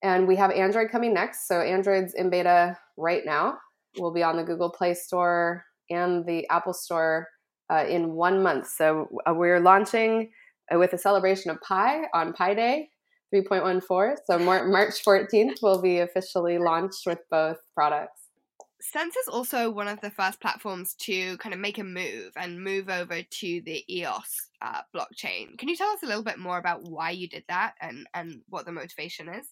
And 0.00 0.28
we 0.28 0.36
have 0.36 0.52
Android 0.52 0.92
coming 0.92 1.12
next. 1.12 1.48
So 1.48 1.60
Android's 1.60 2.14
in 2.14 2.30
beta 2.30 2.78
right 2.96 3.24
now. 3.26 3.58
We'll 3.98 4.14
be 4.14 4.22
on 4.22 4.36
the 4.36 4.44
Google 4.44 4.70
Play 4.70 4.94
Store 4.94 5.64
and 5.90 6.24
the 6.24 6.48
Apple 6.50 6.72
Store 6.72 7.26
uh, 7.68 7.84
in 7.88 8.12
one 8.12 8.44
month. 8.44 8.68
So 8.68 9.08
uh, 9.28 9.34
we're 9.34 9.58
launching 9.58 10.30
uh, 10.72 10.78
with 10.78 10.92
a 10.92 10.98
celebration 10.98 11.50
of 11.50 11.60
Pi 11.62 12.04
on 12.14 12.32
Pi 12.32 12.54
Day 12.54 12.90
3.14. 13.34 14.16
So 14.26 14.38
March 14.38 15.04
14th 15.04 15.62
will 15.62 15.80
be 15.80 15.98
officially 15.98 16.58
launched 16.58 17.06
with 17.06 17.18
both 17.30 17.58
products. 17.74 18.22
Sense 18.80 19.16
is 19.16 19.28
also 19.28 19.70
one 19.70 19.88
of 19.88 20.00
the 20.00 20.10
first 20.10 20.40
platforms 20.40 20.94
to 21.00 21.36
kind 21.38 21.52
of 21.54 21.58
make 21.58 21.78
a 21.78 21.84
move 21.84 22.32
and 22.36 22.62
move 22.62 22.88
over 22.88 23.22
to 23.22 23.62
the 23.62 23.84
EOS 23.88 24.50
uh, 24.62 24.82
blockchain. 24.94 25.58
Can 25.58 25.68
you 25.68 25.76
tell 25.76 25.88
us 25.90 26.02
a 26.02 26.06
little 26.06 26.22
bit 26.22 26.38
more 26.38 26.58
about 26.58 26.84
why 26.84 27.10
you 27.10 27.26
did 27.26 27.44
that 27.48 27.74
and, 27.80 28.06
and 28.14 28.42
what 28.48 28.64
the 28.64 28.72
motivation 28.72 29.28
is? 29.28 29.48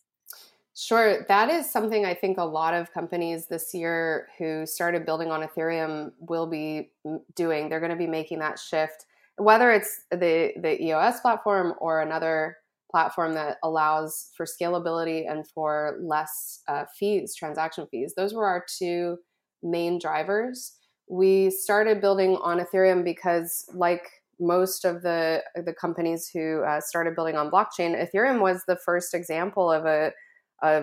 Sure. 0.76 1.24
That 1.28 1.50
is 1.50 1.70
something 1.70 2.04
I 2.04 2.14
think 2.14 2.38
a 2.38 2.44
lot 2.44 2.74
of 2.74 2.92
companies 2.92 3.46
this 3.46 3.72
year 3.72 4.28
who 4.38 4.66
started 4.66 5.06
building 5.06 5.30
on 5.30 5.42
Ethereum 5.42 6.12
will 6.18 6.46
be 6.46 6.90
doing. 7.36 7.68
They're 7.68 7.80
going 7.80 7.92
to 7.92 7.96
be 7.96 8.08
making 8.08 8.40
that 8.40 8.58
shift, 8.58 9.06
whether 9.36 9.70
it's 9.70 10.02
the, 10.10 10.52
the 10.60 10.82
EOS 10.82 11.20
platform 11.20 11.74
or 11.78 12.02
another 12.02 12.58
platform 12.94 13.34
that 13.34 13.56
allows 13.64 14.30
for 14.36 14.46
scalability 14.46 15.28
and 15.28 15.48
for 15.48 15.98
less 16.00 16.62
uh, 16.68 16.84
fees, 16.96 17.34
transaction 17.34 17.88
fees. 17.90 18.14
Those 18.16 18.32
were 18.32 18.46
our 18.46 18.64
two 18.78 19.16
main 19.64 19.98
drivers. 19.98 20.76
We 21.08 21.50
started 21.50 22.00
building 22.00 22.38
on 22.40 22.60
Ethereum 22.60 23.02
because, 23.02 23.64
like 23.74 24.06
most 24.38 24.84
of 24.84 25.02
the 25.02 25.42
the 25.56 25.74
companies 25.74 26.30
who 26.32 26.62
uh, 26.62 26.80
started 26.80 27.16
building 27.16 27.36
on 27.36 27.50
blockchain, 27.50 28.00
Ethereum 28.00 28.40
was 28.40 28.62
the 28.68 28.76
first 28.76 29.12
example 29.12 29.72
of 29.72 29.84
a 29.86 30.12
a, 30.62 30.82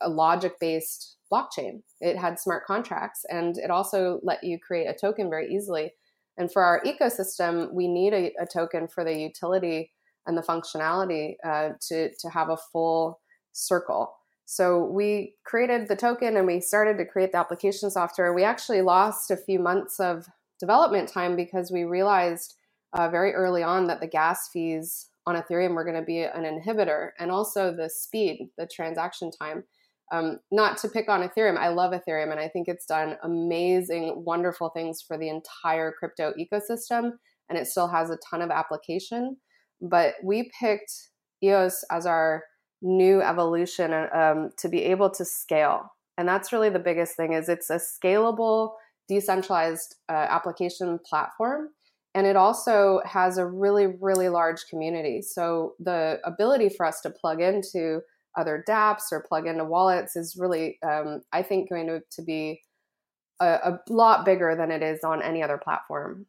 a 0.00 0.08
logic 0.08 0.52
based 0.60 1.16
blockchain. 1.32 1.82
It 2.00 2.16
had 2.16 2.38
smart 2.38 2.64
contracts, 2.64 3.24
and 3.28 3.58
it 3.58 3.72
also 3.72 4.20
let 4.22 4.44
you 4.44 4.56
create 4.60 4.86
a 4.86 4.94
token 4.94 5.28
very 5.28 5.52
easily. 5.52 5.94
And 6.38 6.50
for 6.52 6.62
our 6.62 6.80
ecosystem, 6.84 7.72
we 7.72 7.88
need 7.88 8.14
a, 8.14 8.32
a 8.40 8.46
token 8.46 8.86
for 8.86 9.02
the 9.02 9.18
utility 9.18 9.90
and 10.26 10.36
the 10.36 10.42
functionality 10.42 11.34
uh, 11.44 11.70
to 11.88 12.10
to 12.18 12.28
have 12.30 12.50
a 12.50 12.58
full 12.72 13.20
circle. 13.52 14.12
So 14.46 14.84
we 14.84 15.34
created 15.44 15.86
the 15.86 15.94
token 15.94 16.36
and 16.36 16.46
we 16.46 16.60
started 16.60 16.98
to 16.98 17.04
create 17.04 17.32
the 17.32 17.38
application 17.38 17.90
software. 17.90 18.34
We 18.34 18.42
actually 18.42 18.82
lost 18.82 19.30
a 19.30 19.36
few 19.36 19.60
months 19.60 20.00
of 20.00 20.26
development 20.58 21.08
time 21.08 21.36
because 21.36 21.70
we 21.70 21.84
realized 21.84 22.56
uh, 22.92 23.08
very 23.08 23.32
early 23.32 23.62
on 23.62 23.86
that 23.86 24.00
the 24.00 24.06
gas 24.06 24.48
fees 24.52 25.10
on 25.26 25.36
Ethereum 25.36 25.74
were 25.74 25.84
going 25.84 25.96
to 25.96 26.02
be 26.02 26.22
an 26.22 26.44
inhibitor, 26.44 27.10
and 27.18 27.30
also 27.30 27.74
the 27.74 27.88
speed, 27.88 28.48
the 28.58 28.66
transaction 28.66 29.30
time. 29.30 29.64
Um, 30.12 30.40
not 30.50 30.76
to 30.78 30.88
pick 30.88 31.08
on 31.08 31.22
Ethereum, 31.22 31.56
I 31.56 31.68
love 31.68 31.92
Ethereum, 31.92 32.32
and 32.32 32.40
I 32.40 32.48
think 32.48 32.66
it's 32.66 32.86
done 32.86 33.16
amazing, 33.22 34.24
wonderful 34.24 34.70
things 34.70 35.00
for 35.00 35.16
the 35.16 35.28
entire 35.28 35.92
crypto 35.92 36.32
ecosystem, 36.32 37.12
and 37.48 37.56
it 37.56 37.68
still 37.68 37.86
has 37.86 38.10
a 38.10 38.18
ton 38.28 38.42
of 38.42 38.50
application 38.50 39.36
but 39.80 40.14
we 40.22 40.50
picked 40.58 40.92
EOS 41.42 41.84
as 41.90 42.06
our 42.06 42.44
new 42.82 43.20
evolution 43.22 43.92
um, 43.92 44.50
to 44.58 44.68
be 44.68 44.84
able 44.84 45.10
to 45.10 45.24
scale. 45.24 45.92
And 46.18 46.28
that's 46.28 46.52
really 46.52 46.70
the 46.70 46.78
biggest 46.78 47.16
thing 47.16 47.32
is 47.32 47.48
it's 47.48 47.70
a 47.70 47.80
scalable, 47.80 48.72
decentralized 49.08 49.96
uh, 50.08 50.26
application 50.28 50.98
platform. 51.04 51.68
And 52.14 52.26
it 52.26 52.36
also 52.36 53.00
has 53.04 53.38
a 53.38 53.46
really, 53.46 53.86
really 54.00 54.28
large 54.28 54.66
community. 54.68 55.22
So 55.22 55.74
the 55.78 56.18
ability 56.24 56.70
for 56.70 56.84
us 56.84 57.00
to 57.02 57.10
plug 57.10 57.40
into 57.40 58.00
other 58.36 58.64
dApps 58.68 59.12
or 59.12 59.24
plug 59.26 59.46
into 59.46 59.64
wallets 59.64 60.16
is 60.16 60.36
really, 60.38 60.78
um, 60.82 61.22
I 61.32 61.42
think, 61.42 61.68
going 61.68 61.86
to, 61.86 62.02
to 62.10 62.22
be 62.22 62.62
a, 63.40 63.46
a 63.46 63.80
lot 63.88 64.24
bigger 64.24 64.54
than 64.56 64.70
it 64.70 64.82
is 64.82 65.04
on 65.04 65.22
any 65.22 65.42
other 65.42 65.58
platform 65.58 66.26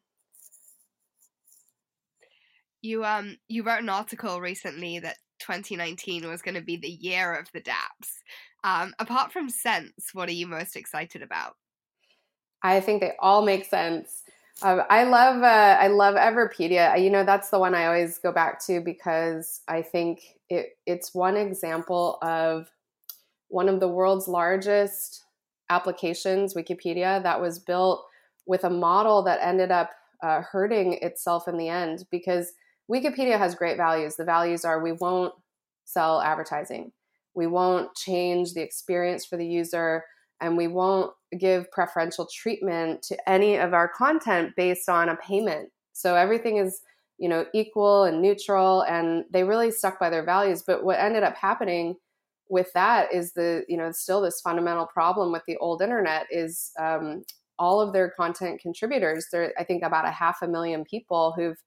you 2.82 3.04
um 3.06 3.38
you 3.48 3.64
wrote 3.64 3.82
an 3.82 3.90
article 3.90 4.42
recently 4.42 5.00
that 5.00 5.18
2019 5.40 6.28
was 6.28 6.42
going 6.42 6.56
to 6.56 6.62
be 6.62 6.78
the 6.78 6.88
year 6.88 7.34
of 7.34 7.48
the 7.52 7.62
dApps. 7.62 8.22
Um, 8.64 8.94
apart 9.00 9.32
from 9.32 9.50
Sense, 9.50 10.12
what 10.14 10.30
are 10.30 10.34
you 10.34 10.46
most 10.46 10.76
excited 10.76 11.24
about? 11.24 11.56
I 12.62 12.80
think 12.80 13.02
they 13.02 13.14
all 13.20 13.42
make 13.42 13.66
sense. 13.66 14.22
Um, 14.62 14.84
I 14.90 15.04
love 15.04 15.42
uh, 15.42 15.78
I 15.80 15.88
love 15.88 16.16
Everpedia. 16.16 17.02
You 17.02 17.10
know 17.10 17.26
that's 17.26 17.50
the 17.50 17.60
one 17.60 17.74
I 17.74 17.88
always 17.88 18.20
go 18.20 18.32
back 18.32 18.64
to 18.66 18.80
because 18.80 19.62
I 19.68 19.82
think 19.82 20.22
it 20.50 20.78
it's 20.86 21.16
one 21.16 21.36
example 21.36 22.20
of 22.22 22.70
one 23.48 23.68
of 23.68 23.80
the 23.80 23.88
world's 23.88 24.28
largest 24.28 25.24
applications, 25.70 26.54
Wikipedia, 26.54 27.24
that 27.24 27.42
was 27.42 27.58
built 27.58 28.06
with 28.46 28.64
a 28.64 28.70
model 28.70 29.24
that 29.24 29.40
ended 29.42 29.72
up 29.72 29.92
uh, 30.22 30.42
hurting 30.42 31.00
itself 31.02 31.48
in 31.48 31.58
the 31.58 31.70
end 31.70 32.06
because 32.12 32.54
Wikipedia 32.92 33.38
has 33.38 33.56
great 33.56 33.78
values. 33.78 34.16
The 34.16 34.26
values 34.26 34.66
are 34.66 34.82
we 34.82 34.92
won't 34.92 35.34
sell 35.86 36.22
advertising, 36.22 36.92
we 37.34 37.48
won't 37.48 37.96
change 37.96 38.54
the 38.54 38.62
experience 38.62 39.26
for 39.26 39.38
the 39.38 39.46
user, 39.46 40.04
and 40.42 40.58
we 40.58 40.68
won't 40.68 41.14
give 41.38 41.72
preferential 41.72 42.28
treatment 42.34 43.02
to 43.04 43.30
any 43.30 43.56
of 43.56 43.74
our 43.74 43.88
content 43.88 44.52
based 44.58 44.90
on 44.90 45.10
a 45.10 45.16
payment. 45.16 45.70
So 45.94 46.16
everything 46.16 46.58
is 46.58 46.82
you 47.22 47.30
know 47.30 47.46
equal 47.54 48.04
and 48.04 48.22
neutral 48.22 48.82
and 48.82 49.26
they 49.32 49.44
really 49.44 49.70
stuck 49.70 50.00
by 50.00 50.10
their 50.10 50.26
values 50.26 50.64
but 50.66 50.84
what 50.84 51.00
ended 51.00 51.22
up 51.22 51.36
happening 51.36 51.96
with 52.50 52.74
that 52.74 53.14
is 53.14 53.34
the 53.34 53.64
you 53.70 53.78
know 53.78 53.92
still 53.92 54.22
this 54.22 54.42
fundamental 54.42 54.88
problem 54.88 55.32
with 55.32 55.44
the 55.48 55.56
old 55.58 55.84
internet 55.84 56.26
is 56.32 56.72
um, 56.80 57.24
all 57.60 57.80
of 57.80 57.94
their 57.94 58.10
content 58.10 58.60
contributors 58.60 59.28
there 59.32 59.54
i 59.60 59.64
think 59.64 59.84
about 59.84 60.08
a 60.08 60.12
half 60.12 60.42
a 60.42 60.48
million 60.48 60.84
people 60.84 61.32
who've 61.38 61.62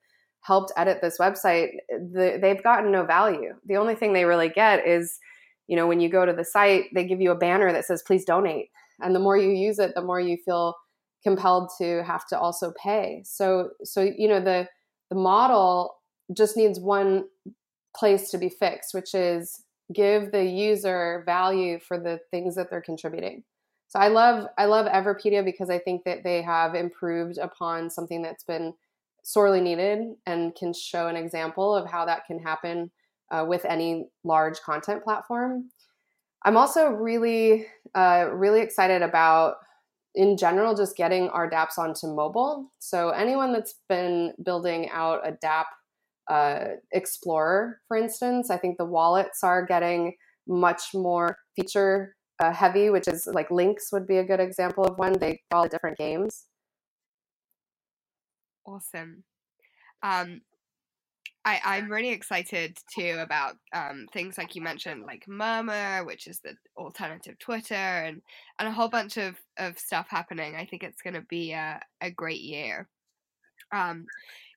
helped 0.44 0.72
edit 0.76 0.98
this 1.00 1.16
website, 1.18 1.70
the, 1.88 2.38
they've 2.40 2.62
gotten 2.62 2.92
no 2.92 3.04
value. 3.04 3.54
The 3.66 3.76
only 3.76 3.94
thing 3.94 4.12
they 4.12 4.26
really 4.26 4.50
get 4.50 4.86
is, 4.86 5.18
you 5.66 5.76
know, 5.76 5.86
when 5.86 6.00
you 6.00 6.10
go 6.10 6.26
to 6.26 6.34
the 6.34 6.44
site, 6.44 6.84
they 6.94 7.04
give 7.06 7.20
you 7.20 7.30
a 7.30 7.36
banner 7.36 7.72
that 7.72 7.86
says, 7.86 8.02
please 8.06 8.26
donate. 8.26 8.68
And 9.00 9.14
the 9.14 9.20
more 9.20 9.38
you 9.38 9.50
use 9.50 9.78
it, 9.78 9.94
the 9.94 10.02
more 10.02 10.20
you 10.20 10.36
feel 10.44 10.74
compelled 11.22 11.70
to 11.78 12.04
have 12.04 12.26
to 12.28 12.38
also 12.38 12.74
pay. 12.80 13.22
So, 13.24 13.70
so, 13.84 14.02
you 14.02 14.28
know, 14.28 14.40
the, 14.40 14.68
the 15.08 15.16
model 15.16 15.94
just 16.36 16.58
needs 16.58 16.78
one 16.78 17.24
place 17.96 18.30
to 18.30 18.38
be 18.38 18.50
fixed, 18.50 18.92
which 18.92 19.14
is 19.14 19.62
give 19.94 20.30
the 20.30 20.44
user 20.44 21.22
value 21.24 21.78
for 21.78 21.98
the 21.98 22.20
things 22.30 22.54
that 22.56 22.68
they're 22.68 22.82
contributing. 22.82 23.44
So 23.88 23.98
I 23.98 24.08
love 24.08 24.48
I 24.58 24.64
love 24.64 24.86
Everpedia 24.86 25.44
because 25.44 25.70
I 25.70 25.78
think 25.78 26.04
that 26.04 26.24
they 26.24 26.42
have 26.42 26.74
improved 26.74 27.38
upon 27.38 27.90
something 27.90 28.22
that's 28.22 28.42
been 28.42 28.74
sorely 29.24 29.60
needed 29.60 30.14
and 30.26 30.54
can 30.54 30.72
show 30.72 31.08
an 31.08 31.16
example 31.16 31.74
of 31.74 31.90
how 31.90 32.04
that 32.04 32.26
can 32.26 32.38
happen 32.38 32.90
uh, 33.32 33.44
with 33.48 33.64
any 33.64 34.06
large 34.22 34.60
content 34.60 35.02
platform. 35.02 35.70
I'm 36.44 36.58
also 36.58 36.90
really, 36.90 37.66
uh, 37.94 38.28
really 38.32 38.60
excited 38.60 39.00
about, 39.00 39.56
in 40.14 40.36
general, 40.36 40.74
just 40.74 40.94
getting 40.94 41.30
our 41.30 41.50
dApps 41.50 41.78
onto 41.78 42.06
mobile. 42.06 42.70
So, 42.78 43.08
anyone 43.08 43.52
that's 43.52 43.76
been 43.88 44.34
building 44.44 44.90
out 44.90 45.26
a 45.26 45.32
dApp 45.32 45.64
uh, 46.30 46.76
Explorer, 46.92 47.80
for 47.88 47.96
instance, 47.96 48.50
I 48.50 48.58
think 48.58 48.76
the 48.76 48.84
wallets 48.84 49.42
are 49.42 49.64
getting 49.64 50.14
much 50.46 50.92
more 50.92 51.38
feature 51.56 52.14
uh, 52.40 52.52
heavy, 52.52 52.90
which 52.90 53.08
is 53.08 53.26
like 53.26 53.50
Lynx 53.50 53.88
would 53.90 54.06
be 54.06 54.18
a 54.18 54.24
good 54.24 54.40
example 54.40 54.84
of 54.84 54.98
one. 54.98 55.14
They 55.18 55.40
all 55.50 55.66
different 55.66 55.96
games. 55.96 56.44
Awesome. 58.66 59.24
Um, 60.02 60.40
I, 61.46 61.60
I'm 61.64 61.90
really 61.90 62.10
excited 62.10 62.78
too 62.94 63.18
about 63.20 63.56
um, 63.74 64.06
things 64.12 64.38
like 64.38 64.54
you 64.54 64.62
mentioned, 64.62 65.02
like 65.06 65.28
Murmur, 65.28 66.04
which 66.04 66.26
is 66.26 66.40
the 66.40 66.54
alternative 66.76 67.38
Twitter, 67.38 67.74
and, 67.74 68.22
and 68.58 68.68
a 68.68 68.72
whole 68.72 68.88
bunch 68.88 69.18
of, 69.18 69.36
of 69.58 69.78
stuff 69.78 70.06
happening. 70.08 70.56
I 70.56 70.64
think 70.64 70.82
it's 70.82 71.02
going 71.02 71.14
to 71.14 71.20
be 71.22 71.52
a, 71.52 71.80
a 72.00 72.10
great 72.10 72.40
year. 72.40 72.88
Um, 73.72 74.06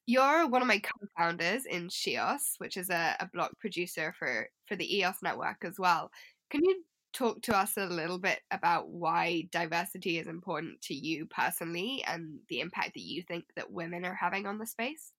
you're 0.06 0.48
one 0.48 0.62
of 0.62 0.68
my 0.70 0.80
co-founders 0.80 1.66
in 1.66 1.90
shEOS, 1.90 2.54
which 2.60 2.78
is 2.78 2.90
a, 2.90 3.18
a 3.20 3.30
block 3.34 3.52
producer 3.60 4.14
for, 4.18 4.48
for 4.66 4.78
the 4.78 4.98
EOS 5.00 5.18
network 5.22 5.66
as 5.66 5.78
well. 5.78 6.10
Can 6.50 6.64
you 6.64 6.84
talk 7.18 7.42
to 7.42 7.58
us 7.58 7.78
a 7.78 7.86
little 7.86 8.20
bit 8.20 8.40
about 8.52 8.90
why 8.90 9.48
diversity 9.52 10.20
is 10.20 10.28
important 10.28 10.80
to 10.84 10.94
you 10.94 11.26
personally 11.26 12.04
and 12.08 12.40
the 12.50 12.60
impact 12.60 12.94
that 12.94 13.02
you 13.02 13.24
think 13.24 13.46
that 13.56 13.72
women 13.72 14.06
are 14.06 14.14
having 14.14 14.46
on 14.46 14.60
the 14.60 14.68
space? 14.68 15.12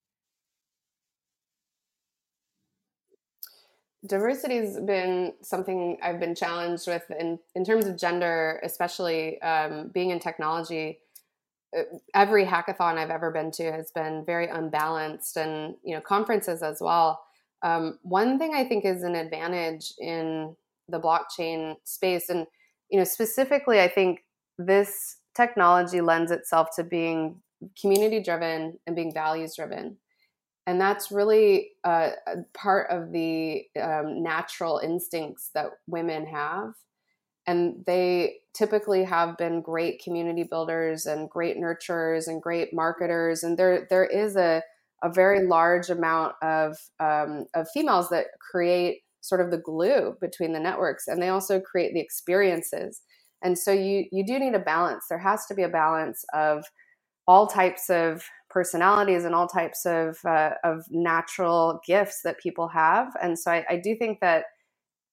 Diversity 4.06 4.58
has 4.58 4.78
been 4.78 5.32
something 5.42 5.98
I've 6.00 6.20
been 6.20 6.36
challenged 6.36 6.86
with 6.86 7.10
in, 7.18 7.40
in 7.56 7.64
terms 7.64 7.86
of 7.86 7.98
gender, 7.98 8.60
especially 8.62 9.42
um, 9.42 9.88
being 9.88 10.10
in 10.10 10.20
technology. 10.20 11.00
Uh, 11.76 11.82
every 12.14 12.44
hackathon 12.44 12.96
I've 12.96 13.10
ever 13.10 13.32
been 13.32 13.50
to 13.52 13.72
has 13.72 13.90
been 13.90 14.24
very 14.24 14.46
unbalanced, 14.46 15.36
and 15.36 15.74
you 15.82 15.96
know 15.96 16.00
conferences 16.00 16.62
as 16.62 16.80
well. 16.80 17.24
Um, 17.62 17.98
one 18.02 18.38
thing 18.38 18.54
I 18.54 18.64
think 18.64 18.84
is 18.84 19.02
an 19.02 19.16
advantage 19.16 19.92
in 19.98 20.54
the 20.88 21.00
blockchain 21.00 21.76
space. 21.84 22.28
And 22.28 22.46
you 22.90 22.98
know 22.98 23.04
specifically 23.04 23.80
i 23.80 23.88
think 23.88 24.24
this 24.58 25.18
technology 25.36 26.00
lends 26.00 26.30
itself 26.30 26.68
to 26.76 26.82
being 26.82 27.40
community 27.80 28.20
driven 28.20 28.78
and 28.86 28.96
being 28.96 29.12
values 29.12 29.54
driven 29.56 29.96
and 30.66 30.78
that's 30.78 31.10
really 31.10 31.70
uh, 31.82 32.10
part 32.52 32.90
of 32.90 33.10
the 33.10 33.64
um, 33.82 34.22
natural 34.22 34.78
instincts 34.84 35.48
that 35.54 35.70
women 35.86 36.26
have. 36.26 36.74
And 37.46 37.82
they 37.86 38.40
typically 38.52 39.04
have 39.04 39.38
been 39.38 39.62
great 39.62 40.02
community 40.04 40.42
builders 40.42 41.06
and 41.06 41.30
great 41.30 41.56
nurturers 41.56 42.28
and 42.28 42.42
great 42.42 42.74
marketers. 42.74 43.42
And 43.44 43.58
there 43.58 43.86
there 43.88 44.04
is 44.04 44.36
a, 44.36 44.62
a 45.02 45.10
very 45.10 45.46
large 45.46 45.88
amount 45.88 46.34
of 46.42 46.76
um, 47.00 47.46
of 47.54 47.66
females 47.72 48.10
that 48.10 48.26
create 48.38 49.04
sort 49.20 49.40
of 49.40 49.50
the 49.50 49.58
glue 49.58 50.14
between 50.20 50.52
the 50.52 50.60
networks 50.60 51.08
and 51.08 51.20
they 51.22 51.28
also 51.28 51.60
create 51.60 51.92
the 51.94 52.00
experiences. 52.00 53.02
And 53.42 53.58
so 53.58 53.72
you 53.72 54.06
you 54.10 54.24
do 54.26 54.38
need 54.38 54.54
a 54.54 54.58
balance. 54.58 55.04
There 55.08 55.18
has 55.18 55.46
to 55.46 55.54
be 55.54 55.62
a 55.62 55.68
balance 55.68 56.24
of 56.34 56.64
all 57.26 57.46
types 57.46 57.90
of 57.90 58.24
personalities 58.50 59.24
and 59.24 59.34
all 59.34 59.46
types 59.46 59.84
of 59.86 60.18
uh, 60.26 60.52
of 60.64 60.84
natural 60.90 61.80
gifts 61.86 62.22
that 62.24 62.40
people 62.40 62.68
have. 62.68 63.08
And 63.22 63.38
so 63.38 63.52
I, 63.52 63.64
I 63.70 63.76
do 63.76 63.94
think 63.96 64.20
that 64.20 64.44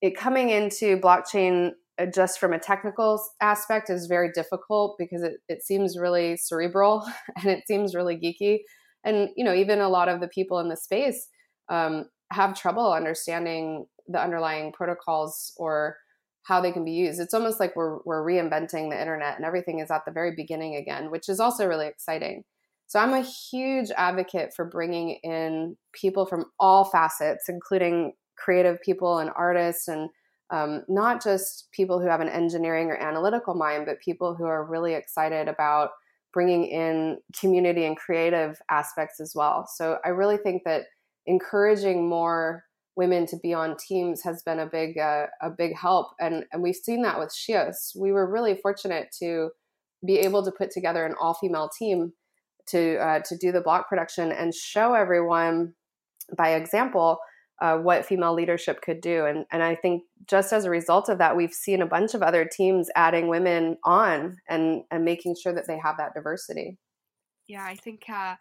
it 0.02 0.18
coming 0.18 0.50
into 0.50 0.98
blockchain 0.98 1.72
uh, 2.00 2.06
just 2.08 2.40
from 2.40 2.54
a 2.54 2.60
technical 2.60 3.24
aspect 3.42 3.90
is 3.90 4.08
very 4.08 4.32
difficult 4.34 4.96
because 4.98 5.24
it, 5.24 5.34
it 5.50 5.64
seems 5.64 5.98
really 5.98 6.38
cerebral 6.38 7.06
and 7.38 7.48
it 7.48 7.64
seems 7.68 7.96
really 7.96 8.18
geeky. 8.18 8.60
And 9.04 9.30
you 9.36 9.46
know 9.46 9.54
even 9.54 9.82
a 9.82 9.90
lot 9.90 10.10
of 10.10 10.22
the 10.22 10.30
people 10.30 10.60
in 10.60 10.70
the 10.70 10.78
space 10.78 11.28
um, 11.70 12.06
have 12.32 12.60
trouble 12.60 12.94
understanding 12.94 13.86
the 14.08 14.22
underlying 14.22 14.72
protocols 14.72 15.54
or 15.58 15.98
how 16.44 16.62
they 16.62 16.72
can 16.72 16.86
be 16.86 16.92
used 16.92 17.20
it's 17.20 17.34
almost 17.34 17.60
like 17.60 17.76
we're, 17.76 18.00
we're 18.06 18.26
reinventing 18.26 18.90
the 18.90 19.00
internet 19.00 19.36
and 19.36 19.46
everything 19.46 19.80
is 19.80 19.92
at 19.92 20.06
the 20.06 20.12
very 20.12 20.34
beginning 20.36 20.76
again 20.76 21.12
which 21.12 21.30
is 21.30 21.40
also 21.40 21.68
really 21.68 21.88
exciting 21.88 22.44
so 22.88 23.00
i'm 23.00 23.14
a 23.14 23.22
huge 23.22 23.90
advocate 23.98 24.54
for 24.56 24.66
bringing 24.66 25.18
in 25.24 25.76
people 25.94 26.26
from 26.26 26.46
all 26.60 26.86
facets 26.86 27.50
including 27.50 28.14
creative 28.38 28.82
people 28.82 29.20
and 29.20 29.32
artists 29.36 29.88
and 29.88 30.10
um, 30.52 30.84
not 30.88 31.24
just 31.24 31.72
people 31.72 32.00
who 32.00 32.08
have 32.08 32.22
an 32.22 32.30
engineering 32.30 32.90
or 32.90 32.98
analytical 32.98 33.56
mind, 33.56 33.86
but 33.86 34.00
people 34.00 34.36
who 34.36 34.46
are 34.46 34.66
really 34.66 34.94
excited 34.94 35.48
about 35.48 35.90
bringing 36.34 36.66
in 36.66 37.18
community 37.40 37.86
and 37.86 37.98
creative 37.98 38.58
aspects 38.70 39.20
as 39.20 39.34
well. 39.34 39.68
So 39.74 39.98
I 40.06 40.10
really 40.10 40.38
think 40.38 40.64
that 40.66 40.84
encouraging 41.26 42.08
more 42.08 42.64
women 42.96 43.26
to 43.28 43.38
be 43.42 43.54
on 43.54 43.76
teams 43.78 44.24
has 44.24 44.42
been 44.44 44.60
a 44.60 44.66
big 44.66 44.98
uh, 44.98 45.28
a 45.42 45.50
big 45.50 45.76
help, 45.76 46.08
and 46.20 46.46
and 46.52 46.62
we've 46.62 46.76
seen 46.76 47.02
that 47.04 47.20
with 47.20 47.34
shEOS. 47.34 47.96
We 47.96 48.12
were 48.12 48.30
really 48.30 48.56
fortunate 48.56 49.08
to 49.20 49.50
be 50.06 50.20
able 50.20 50.44
to 50.44 50.52
put 50.52 50.72
together 50.72 51.06
an 51.06 51.16
all 51.20 51.34
female 51.34 51.70
team 51.78 52.14
to 52.68 52.98
uh, 52.98 53.20
to 53.26 53.38
do 53.38 53.52
the 53.52 53.62
block 53.62 53.90
production 53.90 54.32
and 54.32 54.54
show 54.54 54.94
everyone 54.94 55.74
by 56.38 56.56
example 56.56 57.20
uh, 57.62 57.78
what 57.78 58.06
female 58.06 58.34
leadership 58.34 58.82
could 58.82 59.02
do. 59.02 59.26
And, 59.26 59.46
and 59.52 59.64
I 59.64 59.76
think 59.76 60.04
just 60.28 60.52
as 60.52 60.66
a 60.66 60.70
result 60.70 61.10
of 61.10 61.20
that, 61.20 61.38
we've 61.38 61.54
seen 61.54 61.82
a 61.82 61.88
bunch 61.88 62.14
of 62.14 62.22
other 62.22 62.46
teams 62.46 62.90
adding 62.96 63.28
women 63.28 63.78
on 63.84 64.38
and, 64.50 64.84
and 64.92 65.06
making 65.06 65.36
sure 65.42 65.54
that 65.54 65.68
they 65.68 65.80
have 65.82 65.98
that 65.98 66.14
diversity. 66.14 66.78
Yeah, 67.48 67.64
I 67.64 67.76
think 67.76 68.04
uh, 68.10 68.36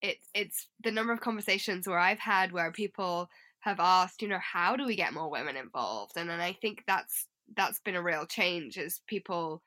it, 0.00 0.18
it's 0.34 0.68
the 0.82 0.90
number 0.90 1.12
of 1.12 1.20
conversations 1.20 1.86
where 1.86 1.98
I've 1.98 2.20
had 2.20 2.52
where 2.52 2.72
people 2.72 3.28
have 3.60 3.80
asked, 3.80 4.22
you 4.22 4.28
know, 4.28 4.40
how 4.40 4.76
do 4.76 4.86
we 4.86 4.96
get 4.96 5.12
more 5.12 5.30
women 5.30 5.56
involved? 5.56 6.12
And, 6.16 6.30
and 6.30 6.42
I 6.42 6.52
think 6.52 6.84
that's 6.86 7.26
that's 7.56 7.80
been 7.80 7.96
a 7.96 8.02
real 8.02 8.26
change 8.26 8.76
is 8.76 9.00
people 9.06 9.62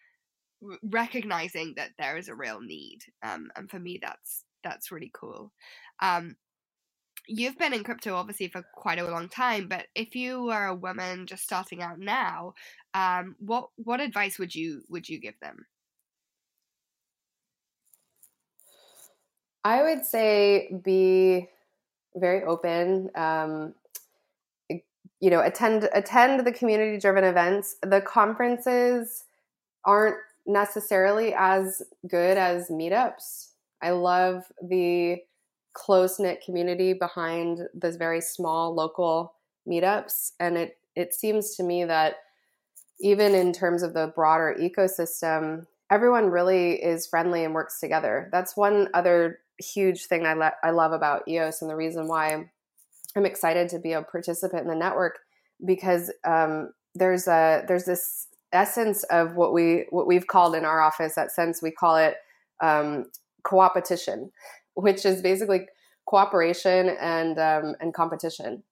recognizing 0.84 1.74
that 1.78 1.92
there 1.98 2.18
is 2.18 2.28
a 2.28 2.36
real 2.36 2.60
need. 2.60 3.00
Um, 3.24 3.52
and 3.56 3.70
for 3.70 3.80
me, 3.80 4.00
that's 4.02 4.44
that's 4.64 4.92
really 4.92 5.12
cool. 5.14 5.52
Um, 6.02 6.36
you've 7.28 7.58
been 7.58 7.74
in 7.74 7.84
crypto 7.84 8.16
obviously 8.16 8.48
for 8.48 8.64
quite 8.74 9.00
a 9.00 9.10
long 9.10 9.30
time, 9.30 9.68
but 9.68 9.88
if 9.96 10.16
you 10.16 10.44
were 10.44 10.66
a 10.66 10.76
woman 10.76 11.28
just 11.28 11.44
starting 11.44 11.82
out 11.82 12.00
now, 12.00 12.54
um, 12.94 13.36
what 13.40 13.70
what 13.76 14.02
advice 14.02 14.40
would 14.40 14.54
you 14.54 14.84
would 14.90 15.08
you 15.08 15.20
give 15.20 15.40
them? 15.40 15.66
I 19.64 19.84
would 19.84 20.06
say 20.06 20.72
be 20.84 21.50
very 22.16 22.44
open. 22.44 23.10
Um, 23.16 23.76
you 25.20 25.30
know, 25.30 25.42
attend 25.42 25.90
attend 25.94 26.46
the 26.46 26.52
community 26.52 26.98
driven 26.98 27.24
events. 27.24 27.76
The 27.82 28.02
conferences 28.02 29.26
aren't 29.86 30.18
necessarily 30.46 31.34
as 31.34 31.82
good 32.08 32.38
as 32.38 32.70
meetups. 32.70 33.50
I 33.82 33.92
love 33.92 34.46
the 34.62 35.18
close 35.74 36.20
knit 36.20 36.44
community 36.44 36.94
behind 36.94 37.62
those 37.74 37.96
very 37.96 38.22
small 38.22 38.74
local 38.74 39.34
meetups. 39.68 40.32
And 40.40 40.58
it, 40.58 40.78
it 40.96 41.14
seems 41.14 41.56
to 41.56 41.64
me 41.64 41.86
that 41.86 42.16
even 43.00 43.34
in 43.34 43.54
terms 43.54 43.84
of 43.84 43.94
the 43.94 44.12
broader 44.14 44.58
ecosystem, 44.60 45.68
everyone 45.90 46.30
really 46.30 46.74
is 46.74 47.08
friendly 47.08 47.44
and 47.44 47.54
works 47.54 47.80
together. 47.80 48.30
That's 48.32 48.58
one 48.58 48.90
other 48.94 49.40
huge 49.60 50.06
thing 50.06 50.26
I, 50.26 50.34
le- 50.34 50.54
I 50.64 50.72
love 50.72 50.92
about 50.92 51.28
EOS 51.28 51.62
and 51.62 51.70
the 51.70 51.76
reason 51.76 52.08
why 52.08 52.50
I'm 53.16 53.26
excited 53.26 53.70
to 53.70 53.80
be 53.80 53.94
a 53.94 54.02
participant 54.02 54.64
in 54.64 54.68
the 54.68 54.76
network 54.76 55.20
because 55.66 56.12
um, 56.26 56.72
there's 56.96 57.28
a 57.28 57.64
there's 57.68 57.86
this 57.86 58.28
essence 58.52 59.04
of 59.06 59.36
what 59.36 59.54
we 59.54 59.86
what 59.90 60.08
we've 60.08 60.28
called 60.28 60.56
in 60.56 60.66
our 60.66 60.82
office 60.82 61.18
at 61.18 61.32
Sense 61.32 61.62
we 61.62 61.72
call 61.72 61.96
it 61.98 62.16
um, 62.62 63.06
co-opetition 63.44 64.32
which 64.76 65.06
is 65.06 65.22
basically 65.22 65.68
cooperation 66.06 66.90
and 67.00 67.38
um, 67.38 67.76
and 67.80 67.94
competition. 67.94 68.64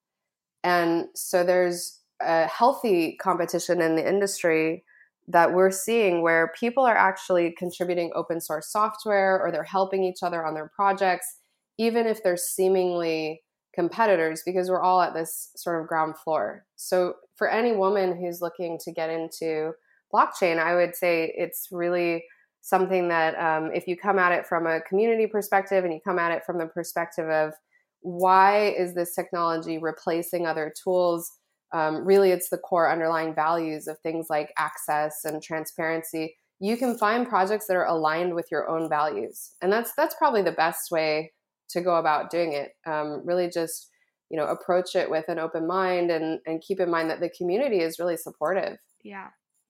And 0.63 1.05
so 1.15 1.43
there's 1.43 1.99
a 2.21 2.47
healthy 2.47 3.15
competition 3.21 3.81
in 3.81 3.95
the 3.95 4.07
industry 4.07 4.83
that 5.27 5.53
we're 5.53 5.71
seeing 5.71 6.21
where 6.21 6.51
people 6.59 6.85
are 6.85 6.97
actually 6.97 7.53
contributing 7.57 8.11
open 8.15 8.41
source 8.41 8.71
software 8.71 9.39
or 9.39 9.51
they're 9.51 9.63
helping 9.63 10.03
each 10.03 10.23
other 10.23 10.45
on 10.45 10.55
their 10.55 10.71
projects, 10.73 11.37
even 11.77 12.07
if 12.07 12.23
they're 12.23 12.37
seemingly 12.37 13.41
competitors, 13.77 14.41
because 14.43 14.69
we're 14.69 14.81
all 14.81 15.01
at 15.01 15.13
this 15.13 15.51
sort 15.55 15.79
of 15.79 15.87
ground 15.87 16.17
floor. 16.17 16.65
So 16.75 17.13
for 17.35 17.47
any 17.47 17.75
woman 17.75 18.17
who's 18.17 18.41
looking 18.41 18.79
to 18.79 18.91
get 18.91 19.09
into 19.11 19.73
blockchain, 20.11 20.57
I 20.57 20.73
would 20.73 20.95
say 20.95 21.31
it's 21.37 21.67
really 21.71 22.23
something 22.61 23.07
that 23.09 23.37
um, 23.37 23.71
if 23.73 23.87
you 23.87 23.95
come 23.95 24.17
at 24.17 24.31
it 24.31 24.47
from 24.47 24.65
a 24.65 24.81
community 24.81 25.27
perspective 25.27 25.85
and 25.85 25.93
you 25.93 25.99
come 26.03 26.17
at 26.17 26.31
it 26.31 26.43
from 26.43 26.57
the 26.57 26.65
perspective 26.65 27.29
of 27.29 27.53
why 28.01 28.69
is 28.69 28.93
this 28.93 29.13
technology 29.13 29.77
replacing 29.77 30.45
other 30.45 30.73
tools 30.83 31.31
um, 31.73 32.05
really 32.05 32.31
it's 32.31 32.49
the 32.49 32.57
core 32.57 32.91
underlying 32.91 33.33
values 33.33 33.87
of 33.87 33.97
things 33.99 34.27
like 34.29 34.53
access 34.57 35.21
and 35.23 35.41
transparency 35.41 36.35
you 36.59 36.75
can 36.75 36.97
find 36.97 37.27
projects 37.27 37.67
that 37.67 37.77
are 37.77 37.85
aligned 37.85 38.33
with 38.33 38.47
your 38.51 38.67
own 38.69 38.89
values 38.89 39.51
and 39.61 39.71
that's 39.71 39.93
that's 39.95 40.15
probably 40.15 40.41
the 40.41 40.51
best 40.51 40.91
way 40.91 41.31
to 41.69 41.81
go 41.81 41.95
about 41.95 42.29
doing 42.29 42.53
it 42.53 42.71
um, 42.85 43.21
really 43.25 43.49
just 43.49 43.89
you 44.29 44.37
know 44.37 44.45
approach 44.45 44.95
it 44.95 45.09
with 45.09 45.27
an 45.29 45.39
open 45.39 45.65
mind 45.65 46.11
and 46.11 46.39
and 46.45 46.61
keep 46.61 46.79
in 46.79 46.89
mind 46.89 47.09
that 47.09 47.19
the 47.19 47.29
community 47.29 47.79
is 47.79 47.99
really 47.99 48.17
supportive 48.17 48.77
yeah 49.03 49.27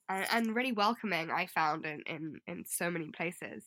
and, 0.10 0.55
really 0.55 0.71
welcoming. 0.71 1.31
I 1.31 1.47
found 1.47 1.86
in 1.86 2.01
in 2.05 2.39
in 2.47 2.63
so 2.65 2.89
many 2.89 3.10
places. 3.10 3.65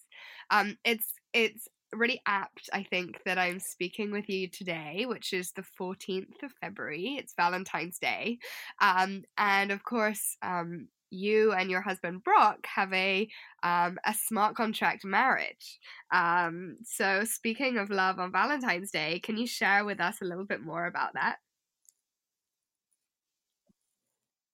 Um, 0.51 0.77
it's 0.85 1.13
it's 1.33 1.69
really 1.93 2.21
apt, 2.27 2.71
I 2.73 2.85
think, 2.85 3.21
that 3.25 3.39
I'm 3.39 3.59
speaking 3.59 4.13
with 4.13 4.29
you 4.29 4.49
today, 4.49 5.07
which 5.07 5.33
is 5.33 5.53
the 5.53 5.65
14th 5.81 6.43
of 6.43 6.53
February. 6.61 7.17
It's 7.19 7.35
Valentine's 7.37 7.99
Day. 7.99 8.39
Um, 8.81 9.25
and 9.37 9.73
of 9.73 9.83
course, 9.83 10.37
um, 10.43 10.87
you 11.11 11.53
and 11.53 11.71
your 11.71 11.81
husband 11.81 12.25
Brock 12.25 12.67
have 12.67 12.93
a 12.93 13.29
um, 13.63 13.99
a 14.05 14.15
smart 14.15 14.57
contract 14.57 15.05
marriage. 15.05 15.79
Um, 16.13 16.77
so, 16.85 17.25
speaking 17.25 17.77
of 17.79 17.91
love 17.91 18.19
on 18.19 18.33
Valentine's 18.33 18.91
Day, 18.91 19.21
can 19.21 19.37
you 19.37 19.47
share 19.47 19.85
with 19.85 20.01
us 20.01 20.21
a 20.23 20.25
little 20.25 20.45
bit 20.45 20.63
more 20.63 20.87
about 20.87 21.15
that? 21.15 21.37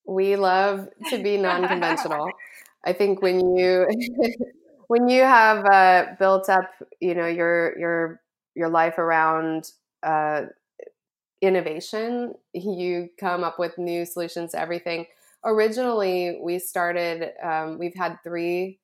We 0.07 0.37
love 0.37 0.89
to 1.11 1.23
be 1.23 1.37
non-conventional. 1.37 2.31
I 2.85 2.93
think 2.93 3.21
when 3.23 3.57
you 3.57 3.87
when 4.89 5.09
you 5.09 5.23
have 5.23 5.65
uh, 5.67 6.07
built 6.19 6.49
up, 6.49 6.71
you 7.01 7.15
know, 7.15 7.27
your 7.27 7.79
your 7.79 8.21
your 8.55 8.69
life 8.69 8.99
around 8.99 9.71
uh, 10.03 10.43
innovation, 11.43 12.35
you 12.53 13.11
come 13.19 13.45
up 13.45 13.59
with 13.59 13.77
new 13.79 14.05
solutions 14.05 14.53
to 14.53 14.61
everything. 14.61 15.07
Originally, 15.45 16.39
we 16.43 16.59
started. 16.59 17.31
Um, 17.43 17.79
we've 17.79 17.95
had 17.95 18.17
three 18.25 18.81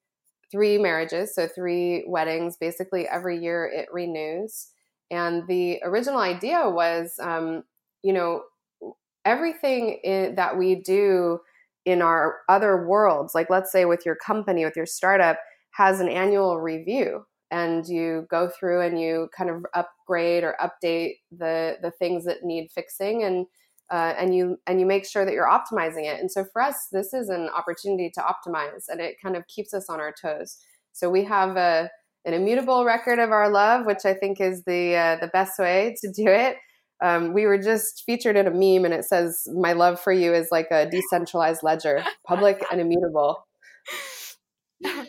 three 0.51 0.79
marriages, 0.79 1.35
so 1.35 1.49
three 1.49 2.05
weddings. 2.07 2.57
Basically, 2.59 3.09
every 3.09 3.39
year 3.39 3.65
it 3.67 3.89
renews. 3.93 4.69
And 5.11 5.47
the 5.49 5.81
original 5.85 6.21
idea 6.21 6.69
was, 6.69 7.15
um, 7.21 7.65
you 8.03 8.13
know, 8.13 8.43
everything 9.25 10.01
in, 10.05 10.35
that 10.37 10.59
we 10.59 10.77
do 10.77 11.41
in 11.85 12.03
our 12.03 12.37
other 12.49 12.87
worlds, 12.87 13.35
like 13.35 13.51
let's 13.51 13.73
say 13.73 13.85
with 13.85 14.07
your 14.07 14.17
company, 14.17 14.65
with 14.65 14.77
your 14.77 14.87
startup, 14.87 15.39
has 15.73 16.01
an 16.01 16.09
annual 16.09 16.61
review. 16.61 17.25
and 17.51 17.87
you 17.87 18.27
go 18.31 18.49
through 18.49 18.81
and 18.81 19.01
you 19.01 19.29
kind 19.37 19.51
of 19.51 19.65
upgrade 19.75 20.43
or 20.45 20.57
update 20.61 21.17
the 21.31 21.77
the 21.83 21.91
things 21.99 22.25
that 22.25 22.43
need 22.45 22.71
fixing 22.75 23.23
and 23.25 23.47
uh, 23.91 24.15
and 24.19 24.35
you 24.35 24.59
and 24.67 24.81
you 24.81 24.87
make 24.87 25.07
sure 25.07 25.25
that 25.25 25.35
you're 25.35 25.49
optimizing 25.49 26.05
it. 26.05 26.21
And 26.21 26.31
so 26.31 26.45
for 26.53 26.63
us 26.63 26.89
this 26.93 27.13
is 27.13 27.29
an 27.29 27.49
opportunity 27.49 28.11
to 28.15 28.21
optimize 28.21 28.85
and 28.89 29.01
it 29.01 29.17
kind 29.23 29.37
of 29.37 29.47
keeps 29.49 29.75
us 29.75 29.89
on 29.89 30.01
our 30.01 30.13
toes. 30.13 30.59
So 30.93 31.11
we 31.11 31.25
have 31.25 31.57
a 31.57 31.91
an 32.25 32.35
immutable 32.35 32.85
record 32.85 33.19
of 33.19 33.33
our 33.33 33.51
love 33.51 33.85
which 33.85 34.05
i 34.05 34.15
think 34.15 34.41
is 34.41 34.63
the 34.63 34.95
uh, 34.95 35.17
the 35.17 35.27
best 35.29 35.59
way 35.59 35.95
to 36.01 36.13
do 36.13 36.29
it. 36.29 36.57
Um, 37.03 37.33
we 37.33 37.47
were 37.47 37.59
just 37.59 38.05
featured 38.07 38.37
in 38.37 38.47
a 38.47 38.51
meme 38.51 38.85
and 38.85 38.95
it 38.95 39.05
says 39.05 39.43
my 39.53 39.73
love 39.73 39.99
for 40.01 40.13
you 40.13 40.33
is 40.33 40.49
like 40.53 40.69
a 40.71 40.89
decentralized 40.89 41.65
ledger 41.65 42.05
public 42.27 42.63
and 42.71 42.81
immutable. 42.81 43.47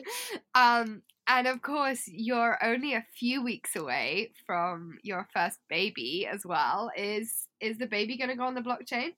Um, 0.56 1.02
and 1.28 1.48
of 1.48 1.62
course, 1.62 2.04
you're 2.08 2.58
only 2.64 2.94
a 2.94 3.06
few 3.16 3.44
weeks 3.44 3.76
away 3.76 4.32
from 4.46 4.98
your 5.04 5.28
first 5.34 5.60
baby 5.70 6.28
as 6.32 6.46
well. 6.46 6.92
Is 6.98 7.48
is 7.60 7.78
the 7.78 7.88
baby 7.88 8.18
going 8.18 8.30
to 8.30 8.36
go 8.36 8.44
on 8.44 8.56
the 8.56 8.62
blockchain? 8.62 9.14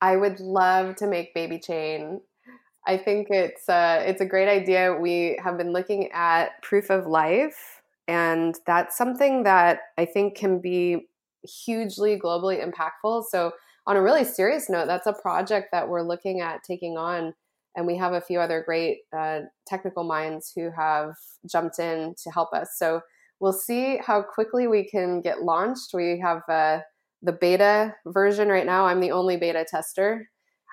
I 0.00 0.16
would 0.16 0.40
love 0.40 0.96
to 0.96 1.06
make 1.06 1.34
baby 1.34 1.58
chain. 1.58 2.20
I 2.86 2.96
think 2.96 3.28
it's 3.30 3.68
uh, 3.68 4.02
it's 4.06 4.20
a 4.20 4.26
great 4.26 4.48
idea. 4.48 4.94
We 4.94 5.38
have 5.42 5.58
been 5.58 5.72
looking 5.72 6.10
at 6.12 6.62
proof 6.62 6.90
of 6.90 7.06
life, 7.06 7.82
and 8.08 8.54
that's 8.66 8.96
something 8.96 9.42
that 9.42 9.80
I 9.98 10.04
think 10.06 10.36
can 10.36 10.60
be 10.60 11.08
hugely 11.42 12.18
globally 12.18 12.64
impactful. 12.64 13.24
So, 13.30 13.52
on 13.86 13.96
a 13.96 14.02
really 14.02 14.24
serious 14.24 14.70
note, 14.70 14.86
that's 14.86 15.06
a 15.06 15.12
project 15.12 15.68
that 15.72 15.88
we're 15.88 16.02
looking 16.02 16.40
at 16.40 16.62
taking 16.62 16.96
on 16.96 17.34
and 17.76 17.86
we 17.86 17.96
have 17.96 18.14
a 18.14 18.20
few 18.20 18.40
other 18.40 18.62
great 18.64 19.00
uh, 19.16 19.40
technical 19.66 20.02
minds 20.02 20.52
who 20.56 20.70
have 20.76 21.14
jumped 21.48 21.78
in 21.78 22.14
to 22.24 22.30
help 22.30 22.52
us. 22.52 22.70
So 22.76 23.02
we'll 23.38 23.52
see 23.52 23.98
how 23.98 24.22
quickly 24.22 24.66
we 24.66 24.88
can 24.88 25.20
get 25.20 25.42
launched. 25.42 25.90
We 25.92 26.18
have 26.20 26.40
uh, 26.48 26.80
the 27.22 27.32
beta 27.32 27.94
version 28.06 28.48
right 28.48 28.66
now. 28.66 28.86
I'm 28.86 29.00
the 29.00 29.12
only 29.12 29.36
beta 29.36 29.64
tester, 29.68 30.28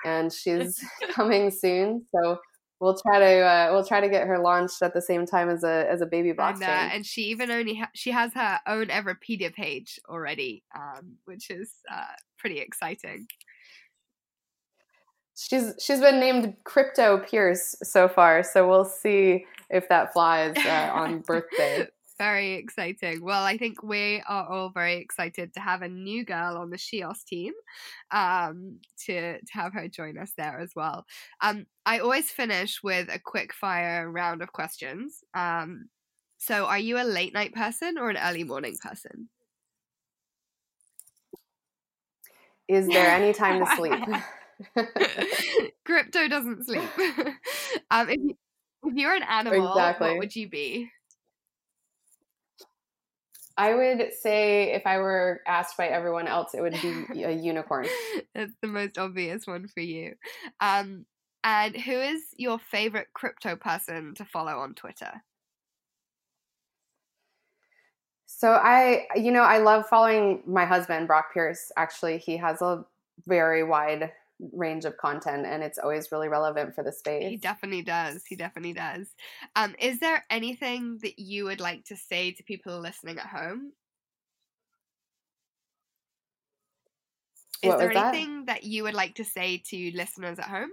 and 0.05 0.31
she's 0.31 0.81
coming 1.11 1.51
soon. 1.51 2.05
So 2.15 2.39
we'll 2.79 2.97
try 2.97 3.19
to 3.19 3.39
uh, 3.39 3.69
we'll 3.71 3.85
try 3.85 3.99
to 3.99 4.09
get 4.09 4.25
her 4.25 4.39
launched 4.39 4.81
at 4.81 4.93
the 4.93 5.01
same 5.01 5.25
time 5.25 5.49
as 5.49 5.63
a 5.63 5.85
as 5.89 6.01
a 6.01 6.05
baby 6.05 6.31
blockchain. 6.31 6.61
And, 6.61 6.91
uh, 6.91 6.95
and 6.95 7.05
she 7.05 7.23
even 7.23 7.51
only 7.51 7.75
ha- 7.75 7.91
she 7.93 8.11
has 8.11 8.33
her 8.33 8.59
own 8.65 8.87
Everpedia 8.87 9.53
page 9.53 9.99
already, 10.07 10.63
um, 10.73 11.17
which 11.25 11.49
is 11.49 11.73
uh, 11.91 12.15
pretty 12.37 12.59
exciting. 12.59 13.27
She's 15.35 15.73
she's 15.79 15.99
been 15.99 16.19
named 16.19 16.55
Crypto 16.63 17.19
Pierce 17.19 17.75
so 17.81 18.07
far, 18.07 18.43
so 18.43 18.67
we'll 18.67 18.85
see 18.85 19.45
if 19.69 19.89
that 19.89 20.13
flies 20.13 20.55
uh, 20.57 20.91
on 20.93 21.19
birthday. 21.27 21.87
very 22.19 22.53
exciting. 22.53 23.23
Well, 23.23 23.43
I 23.43 23.57
think 23.57 23.81
we 23.81 24.21
are 24.27 24.47
all 24.47 24.69
very 24.69 24.97
excited 24.97 25.53
to 25.55 25.59
have 25.59 25.81
a 25.81 25.89
new 25.89 26.23
girl 26.23 26.57
on 26.57 26.69
the 26.69 26.77
shEOS 26.77 27.23
team, 27.25 27.53
um, 28.11 28.79
to 29.05 29.39
to 29.39 29.53
have 29.53 29.73
her 29.73 29.87
join 29.87 30.19
us 30.19 30.33
there 30.37 30.59
as 30.59 30.71
well. 30.75 31.05
Um, 31.41 31.65
I 31.85 31.99
always 31.99 32.29
finish 32.29 32.83
with 32.83 33.09
a 33.11 33.19
quick 33.19 33.53
fire 33.53 34.09
round 34.11 34.43
of 34.43 34.51
questions. 34.51 35.23
Um, 35.33 35.89
so, 36.37 36.65
are 36.65 36.79
you 36.79 36.99
a 36.99 37.03
late 37.03 37.33
night 37.33 37.53
person 37.53 37.97
or 37.97 38.11
an 38.11 38.17
early 38.17 38.43
morning 38.43 38.75
person? 38.81 39.29
Is 42.67 42.87
there 42.87 43.09
any 43.09 43.33
time 43.33 43.65
to 43.65 43.71
sleep? 43.75 44.03
Crypto 45.85 46.27
doesn't 46.27 46.65
sleep. 46.65 46.81
um, 47.91 48.09
if, 48.09 48.17
you, 48.17 48.37
if 48.83 48.95
you're 48.95 49.13
an 49.13 49.23
animal, 49.23 49.71
exactly. 49.71 50.09
what 50.09 50.17
would 50.19 50.35
you 50.35 50.49
be? 50.49 50.89
I 53.55 53.75
would 53.75 54.13
say 54.19 54.73
if 54.73 54.87
I 54.87 54.97
were 54.97 55.41
asked 55.45 55.77
by 55.77 55.87
everyone 55.87 56.27
else, 56.27 56.55
it 56.55 56.61
would 56.61 56.75
be 56.81 57.23
a 57.23 57.31
unicorn. 57.31 57.85
That's 58.33 58.53
the 58.61 58.67
most 58.67 58.97
obvious 58.97 59.45
one 59.45 59.67
for 59.67 59.81
you. 59.81 60.15
Um, 60.59 61.05
and 61.43 61.75
who 61.75 61.99
is 61.99 62.21
your 62.37 62.57
favorite 62.57 63.09
crypto 63.13 63.55
person 63.55 64.15
to 64.15 64.25
follow 64.25 64.57
on 64.57 64.73
Twitter? 64.73 65.21
So 68.25 68.53
I, 68.53 69.05
you 69.15 69.31
know, 69.31 69.43
I 69.43 69.59
love 69.59 69.87
following 69.87 70.41
my 70.47 70.65
husband, 70.65 71.07
Brock 71.07 71.33
Pierce. 71.33 71.71
Actually, 71.77 72.17
he 72.17 72.37
has 72.37 72.61
a 72.61 72.83
very 73.27 73.63
wide 73.63 74.11
range 74.51 74.85
of 74.85 74.97
content 74.97 75.45
and 75.45 75.63
it's 75.63 75.77
always 75.77 76.11
really 76.11 76.27
relevant 76.27 76.75
for 76.75 76.83
the 76.83 76.91
space. 76.91 77.29
He 77.29 77.37
definitely 77.37 77.81
does. 77.81 78.23
He 78.27 78.35
definitely 78.35 78.73
does. 78.73 79.07
Um, 79.55 79.75
is 79.79 79.99
there 79.99 80.25
anything 80.29 80.99
that 81.03 81.19
you 81.19 81.45
would 81.45 81.59
like 81.59 81.85
to 81.85 81.95
say 81.95 82.31
to 82.31 82.43
people 82.43 82.79
listening 82.79 83.17
at 83.17 83.27
home? 83.27 83.71
Is 87.61 87.69
what 87.69 87.79
there 87.79 87.91
anything 87.91 88.45
that? 88.45 88.61
that 88.61 88.63
you 88.65 88.83
would 88.83 88.93
like 88.93 89.15
to 89.15 89.23
say 89.23 89.63
to 89.69 89.91
listeners 89.95 90.37
at 90.37 90.45
home? 90.45 90.71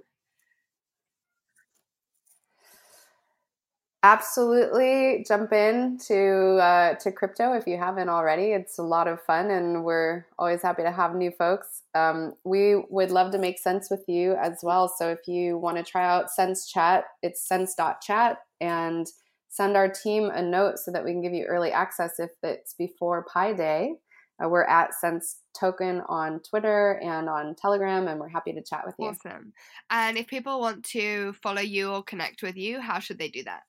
Absolutely 4.02 5.24
jump 5.26 5.52
in 5.52 5.98
to 6.06 6.56
uh, 6.56 6.94
to 6.94 7.12
crypto 7.12 7.52
if 7.52 7.66
you 7.66 7.76
haven't 7.76 8.08
already. 8.08 8.52
It's 8.52 8.78
a 8.78 8.82
lot 8.82 9.08
of 9.08 9.22
fun, 9.22 9.50
and 9.50 9.84
we're 9.84 10.26
always 10.38 10.62
happy 10.62 10.82
to 10.82 10.90
have 10.90 11.14
new 11.14 11.30
folks. 11.30 11.82
Um, 11.94 12.34
we 12.44 12.82
would 12.88 13.10
love 13.10 13.32
to 13.32 13.38
make 13.38 13.58
sense 13.58 13.90
with 13.90 14.04
you 14.08 14.34
as 14.34 14.60
well. 14.62 14.88
So 14.88 15.10
if 15.10 15.28
you 15.28 15.58
want 15.58 15.76
to 15.76 15.82
try 15.82 16.04
out 16.04 16.30
Sense 16.30 16.66
Chat, 16.66 17.04
it's 17.22 17.46
sense.chat 17.46 18.38
and 18.60 19.06
send 19.48 19.76
our 19.76 19.88
team 19.88 20.30
a 20.30 20.42
note 20.42 20.78
so 20.78 20.90
that 20.92 21.04
we 21.04 21.12
can 21.12 21.22
give 21.22 21.34
you 21.34 21.44
early 21.44 21.72
access 21.72 22.18
if 22.18 22.30
it's 22.42 22.74
before 22.74 23.24
Pi 23.24 23.52
Day. 23.52 23.94
Uh, 24.42 24.48
we're 24.48 24.64
at 24.64 24.94
Sense 24.94 25.40
Token 25.58 26.02
on 26.08 26.40
Twitter 26.40 26.98
and 27.02 27.28
on 27.28 27.54
Telegram, 27.54 28.08
and 28.08 28.18
we're 28.18 28.28
happy 28.28 28.52
to 28.52 28.62
chat 28.62 28.84
with 28.86 28.94
you. 28.98 29.08
Awesome. 29.08 29.52
And 29.90 30.16
if 30.16 30.28
people 30.28 30.60
want 30.60 30.84
to 30.86 31.34
follow 31.42 31.60
you 31.60 31.90
or 31.90 32.02
connect 32.02 32.42
with 32.42 32.56
you, 32.56 32.80
how 32.80 33.00
should 33.00 33.18
they 33.18 33.28
do 33.28 33.44
that? 33.44 33.64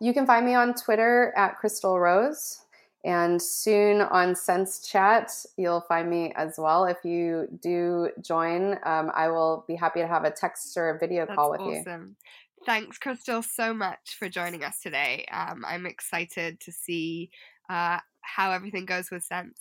You 0.00 0.14
can 0.14 0.26
find 0.26 0.44
me 0.46 0.54
on 0.54 0.74
Twitter 0.74 1.32
at 1.36 1.56
Crystal 1.58 1.98
Rose. 2.00 2.62
And 3.04 3.40
soon 3.40 4.02
on 4.02 4.34
Sense 4.34 4.86
Chat, 4.86 5.32
you'll 5.56 5.80
find 5.82 6.10
me 6.10 6.32
as 6.36 6.56
well. 6.58 6.84
If 6.84 6.98
you 7.02 7.48
do 7.62 8.10
join, 8.20 8.78
um, 8.82 9.10
I 9.14 9.28
will 9.28 9.64
be 9.66 9.74
happy 9.74 10.00
to 10.00 10.06
have 10.06 10.24
a 10.24 10.30
text 10.30 10.76
or 10.76 10.90
a 10.90 10.98
video 10.98 11.24
That's 11.24 11.36
call 11.36 11.50
with 11.52 11.60
you. 11.62 11.80
awesome. 11.80 12.16
you. 12.18 12.64
Thanks, 12.66 12.98
Crystal, 12.98 13.42
so 13.42 13.72
much 13.72 14.16
for 14.18 14.28
joining 14.28 14.64
us 14.64 14.80
today. 14.82 15.26
Um, 15.32 15.64
I'm 15.66 15.86
excited 15.86 16.60
to 16.60 16.72
see 16.72 17.30
uh, 17.70 18.00
how 18.20 18.52
everything 18.52 18.84
goes 18.84 19.10
with 19.10 19.22
Sense. 19.22 19.58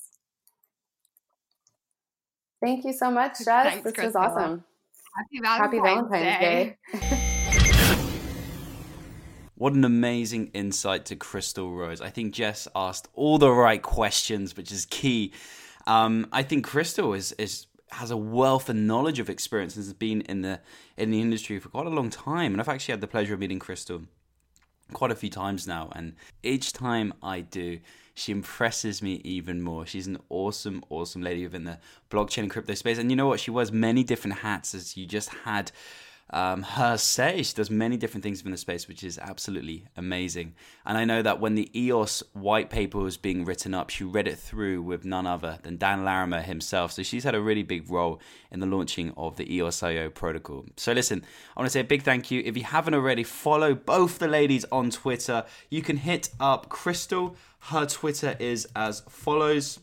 Thank 2.61 2.83
you 2.83 2.91
so 2.91 3.09
much, 3.09 3.37
Jess. 3.45 3.45
Thanks, 3.45 3.83
this 3.85 3.93
Crystal. 3.93 4.21
was 4.21 4.31
awesome. 4.31 4.63
Happy 5.15 5.39
Valentine's, 5.41 5.61
Happy 5.61 5.79
Valentine's 5.79 6.39
Day. 6.39 6.77
Day. 6.91 7.15
What 9.59 9.73
an 9.73 9.83
amazing 9.83 10.51
insight 10.53 11.03
to 11.07 11.17
Crystal 11.17 11.69
Rose. 11.69 11.99
I 11.99 12.09
think 12.09 12.33
Jess 12.33 12.65
asked 12.73 13.09
all 13.13 13.37
the 13.37 13.51
right 13.51 13.81
questions, 13.81 14.55
which 14.55 14.71
is 14.71 14.85
key. 14.85 15.33
Um, 15.85 16.27
I 16.31 16.43
think 16.43 16.65
Crystal 16.65 17.13
is, 17.13 17.33
is 17.33 17.67
has 17.91 18.09
a 18.09 18.15
wealth 18.15 18.69
and 18.69 18.87
knowledge 18.87 19.19
of 19.19 19.29
experience 19.29 19.75
and 19.75 19.83
has 19.83 19.91
been 19.91 20.21
in 20.21 20.43
the 20.43 20.61
in 20.95 21.11
the 21.11 21.19
industry 21.19 21.59
for 21.59 21.67
quite 21.67 21.87
a 21.87 21.89
long 21.89 22.09
time. 22.09 22.53
And 22.53 22.61
I've 22.61 22.69
actually 22.69 22.93
had 22.93 23.01
the 23.01 23.07
pleasure 23.07 23.33
of 23.33 23.41
meeting 23.41 23.59
Crystal 23.59 24.03
quite 24.93 25.11
a 25.11 25.15
few 25.15 25.29
times 25.29 25.67
now. 25.67 25.91
And 25.93 26.15
each 26.41 26.71
time 26.71 27.13
I 27.21 27.41
do, 27.41 27.79
she 28.13 28.31
impresses 28.31 29.01
me 29.01 29.15
even 29.25 29.61
more. 29.61 29.85
She's 29.85 30.07
an 30.07 30.19
awesome, 30.29 30.85
awesome 30.89 31.21
lady 31.21 31.43
within 31.43 31.65
the 31.65 31.79
blockchain 32.09 32.43
and 32.43 32.49
crypto 32.49 32.75
space. 32.75 32.97
And 32.97 33.09
you 33.09 33.17
know 33.17 33.27
what? 33.27 33.41
She 33.41 33.51
wears 33.51 33.73
many 33.73 34.05
different 34.05 34.37
hats 34.37 34.73
as 34.73 34.95
you 34.95 35.05
just 35.05 35.27
had 35.43 35.73
um, 36.31 36.63
her 36.63 36.97
say. 36.97 37.41
She 37.43 37.53
does 37.53 37.69
many 37.69 37.97
different 37.97 38.23
things 38.23 38.41
in 38.43 38.51
the 38.51 38.57
space, 38.57 38.87
which 38.87 39.03
is 39.03 39.17
absolutely 39.17 39.87
amazing. 39.97 40.55
And 40.85 40.97
I 40.97 41.05
know 41.05 41.21
that 41.21 41.39
when 41.39 41.55
the 41.55 41.69
EOS 41.79 42.23
white 42.33 42.69
paper 42.69 42.99
was 42.99 43.17
being 43.17 43.45
written 43.45 43.73
up, 43.73 43.89
she 43.89 44.03
read 44.03 44.27
it 44.27 44.37
through 44.37 44.81
with 44.81 45.05
none 45.05 45.25
other 45.25 45.59
than 45.63 45.77
Dan 45.77 46.03
Larimer 46.03 46.41
himself. 46.41 46.91
So 46.91 47.03
she's 47.03 47.23
had 47.23 47.35
a 47.35 47.41
really 47.41 47.63
big 47.63 47.89
role 47.89 48.19
in 48.51 48.59
the 48.59 48.65
launching 48.65 49.13
of 49.17 49.37
the 49.37 49.53
EOS.io 49.53 50.09
protocol. 50.09 50.65
So 50.77 50.93
listen, 50.93 51.23
I 51.55 51.59
want 51.59 51.67
to 51.67 51.71
say 51.71 51.81
a 51.81 51.85
big 51.85 52.03
thank 52.03 52.31
you. 52.31 52.41
If 52.45 52.55
you 52.57 52.63
haven't 52.63 52.93
already, 52.93 53.23
follow 53.23 53.73
both 53.73 54.19
the 54.19 54.27
ladies 54.27 54.65
on 54.71 54.91
Twitter. 54.91 55.45
You 55.69 55.81
can 55.81 55.97
hit 55.97 56.29
up 56.39 56.69
Crystal. 56.69 57.35
Her 57.59 57.85
Twitter 57.85 58.35
is 58.39 58.67
as 58.75 59.01
follows. 59.09 59.79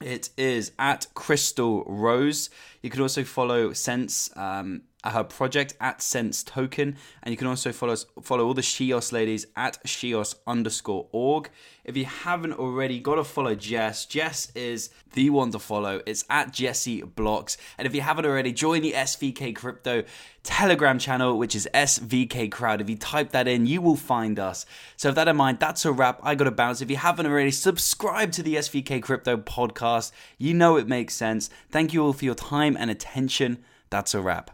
It 0.00 0.30
is 0.36 0.72
at 0.78 1.06
Crystal 1.14 1.84
Rose. 1.86 2.50
You 2.82 2.90
can 2.90 3.00
also 3.00 3.24
follow 3.24 3.72
Sense 3.72 4.28
um, 4.36 4.82
her 5.10 5.24
project 5.24 5.74
at 5.80 6.02
Sense 6.02 6.42
Token, 6.42 6.96
and 7.22 7.32
you 7.32 7.36
can 7.36 7.46
also 7.46 7.72
follow 7.72 7.92
us, 7.92 8.06
follow 8.22 8.46
all 8.46 8.54
the 8.54 8.62
shEOS 8.62 9.12
ladies 9.12 9.46
at 9.56 9.82
shEOS 9.84 10.34
underscore 10.46 11.08
org. 11.12 11.50
If 11.84 11.96
you 11.96 12.06
haven't 12.06 12.54
already, 12.54 13.00
got 13.00 13.16
to 13.16 13.24
follow 13.24 13.54
Jess. 13.54 14.06
Jess 14.06 14.50
is 14.54 14.90
the 15.12 15.30
one 15.30 15.50
to 15.52 15.58
follow. 15.58 16.00
It's 16.06 16.24
at 16.30 16.52
Jesse 16.52 17.02
Blocks, 17.02 17.56
and 17.76 17.86
if 17.86 17.94
you 17.94 18.00
haven't 18.00 18.24
already, 18.24 18.52
join 18.52 18.82
the 18.82 18.92
SVK 18.92 19.54
Crypto 19.54 20.04
Telegram 20.42 20.98
channel, 20.98 21.38
which 21.38 21.54
is 21.54 21.68
SVK 21.74 22.50
Crowd. 22.50 22.80
If 22.80 22.90
you 22.90 22.96
type 22.96 23.30
that 23.30 23.48
in, 23.48 23.66
you 23.66 23.80
will 23.80 23.96
find 23.96 24.38
us. 24.38 24.66
So, 24.96 25.08
with 25.08 25.16
that 25.16 25.28
in 25.28 25.36
mind, 25.36 25.58
that's 25.58 25.84
a 25.84 25.92
wrap. 25.92 26.20
I 26.22 26.34
got 26.34 26.44
to 26.44 26.50
bounce. 26.50 26.80
If 26.80 26.90
you 26.90 26.96
haven't 26.96 27.26
already, 27.26 27.50
subscribe 27.50 28.32
to 28.32 28.42
the 28.42 28.56
SVK 28.56 29.02
Crypto 29.02 29.36
podcast. 29.36 30.12
You 30.38 30.54
know 30.54 30.76
it 30.76 30.88
makes 30.88 31.14
sense. 31.14 31.50
Thank 31.70 31.92
you 31.92 32.04
all 32.04 32.12
for 32.12 32.24
your 32.24 32.34
time 32.34 32.76
and 32.78 32.90
attention. 32.90 33.64
That's 33.90 34.14
a 34.14 34.20
wrap. 34.20 34.50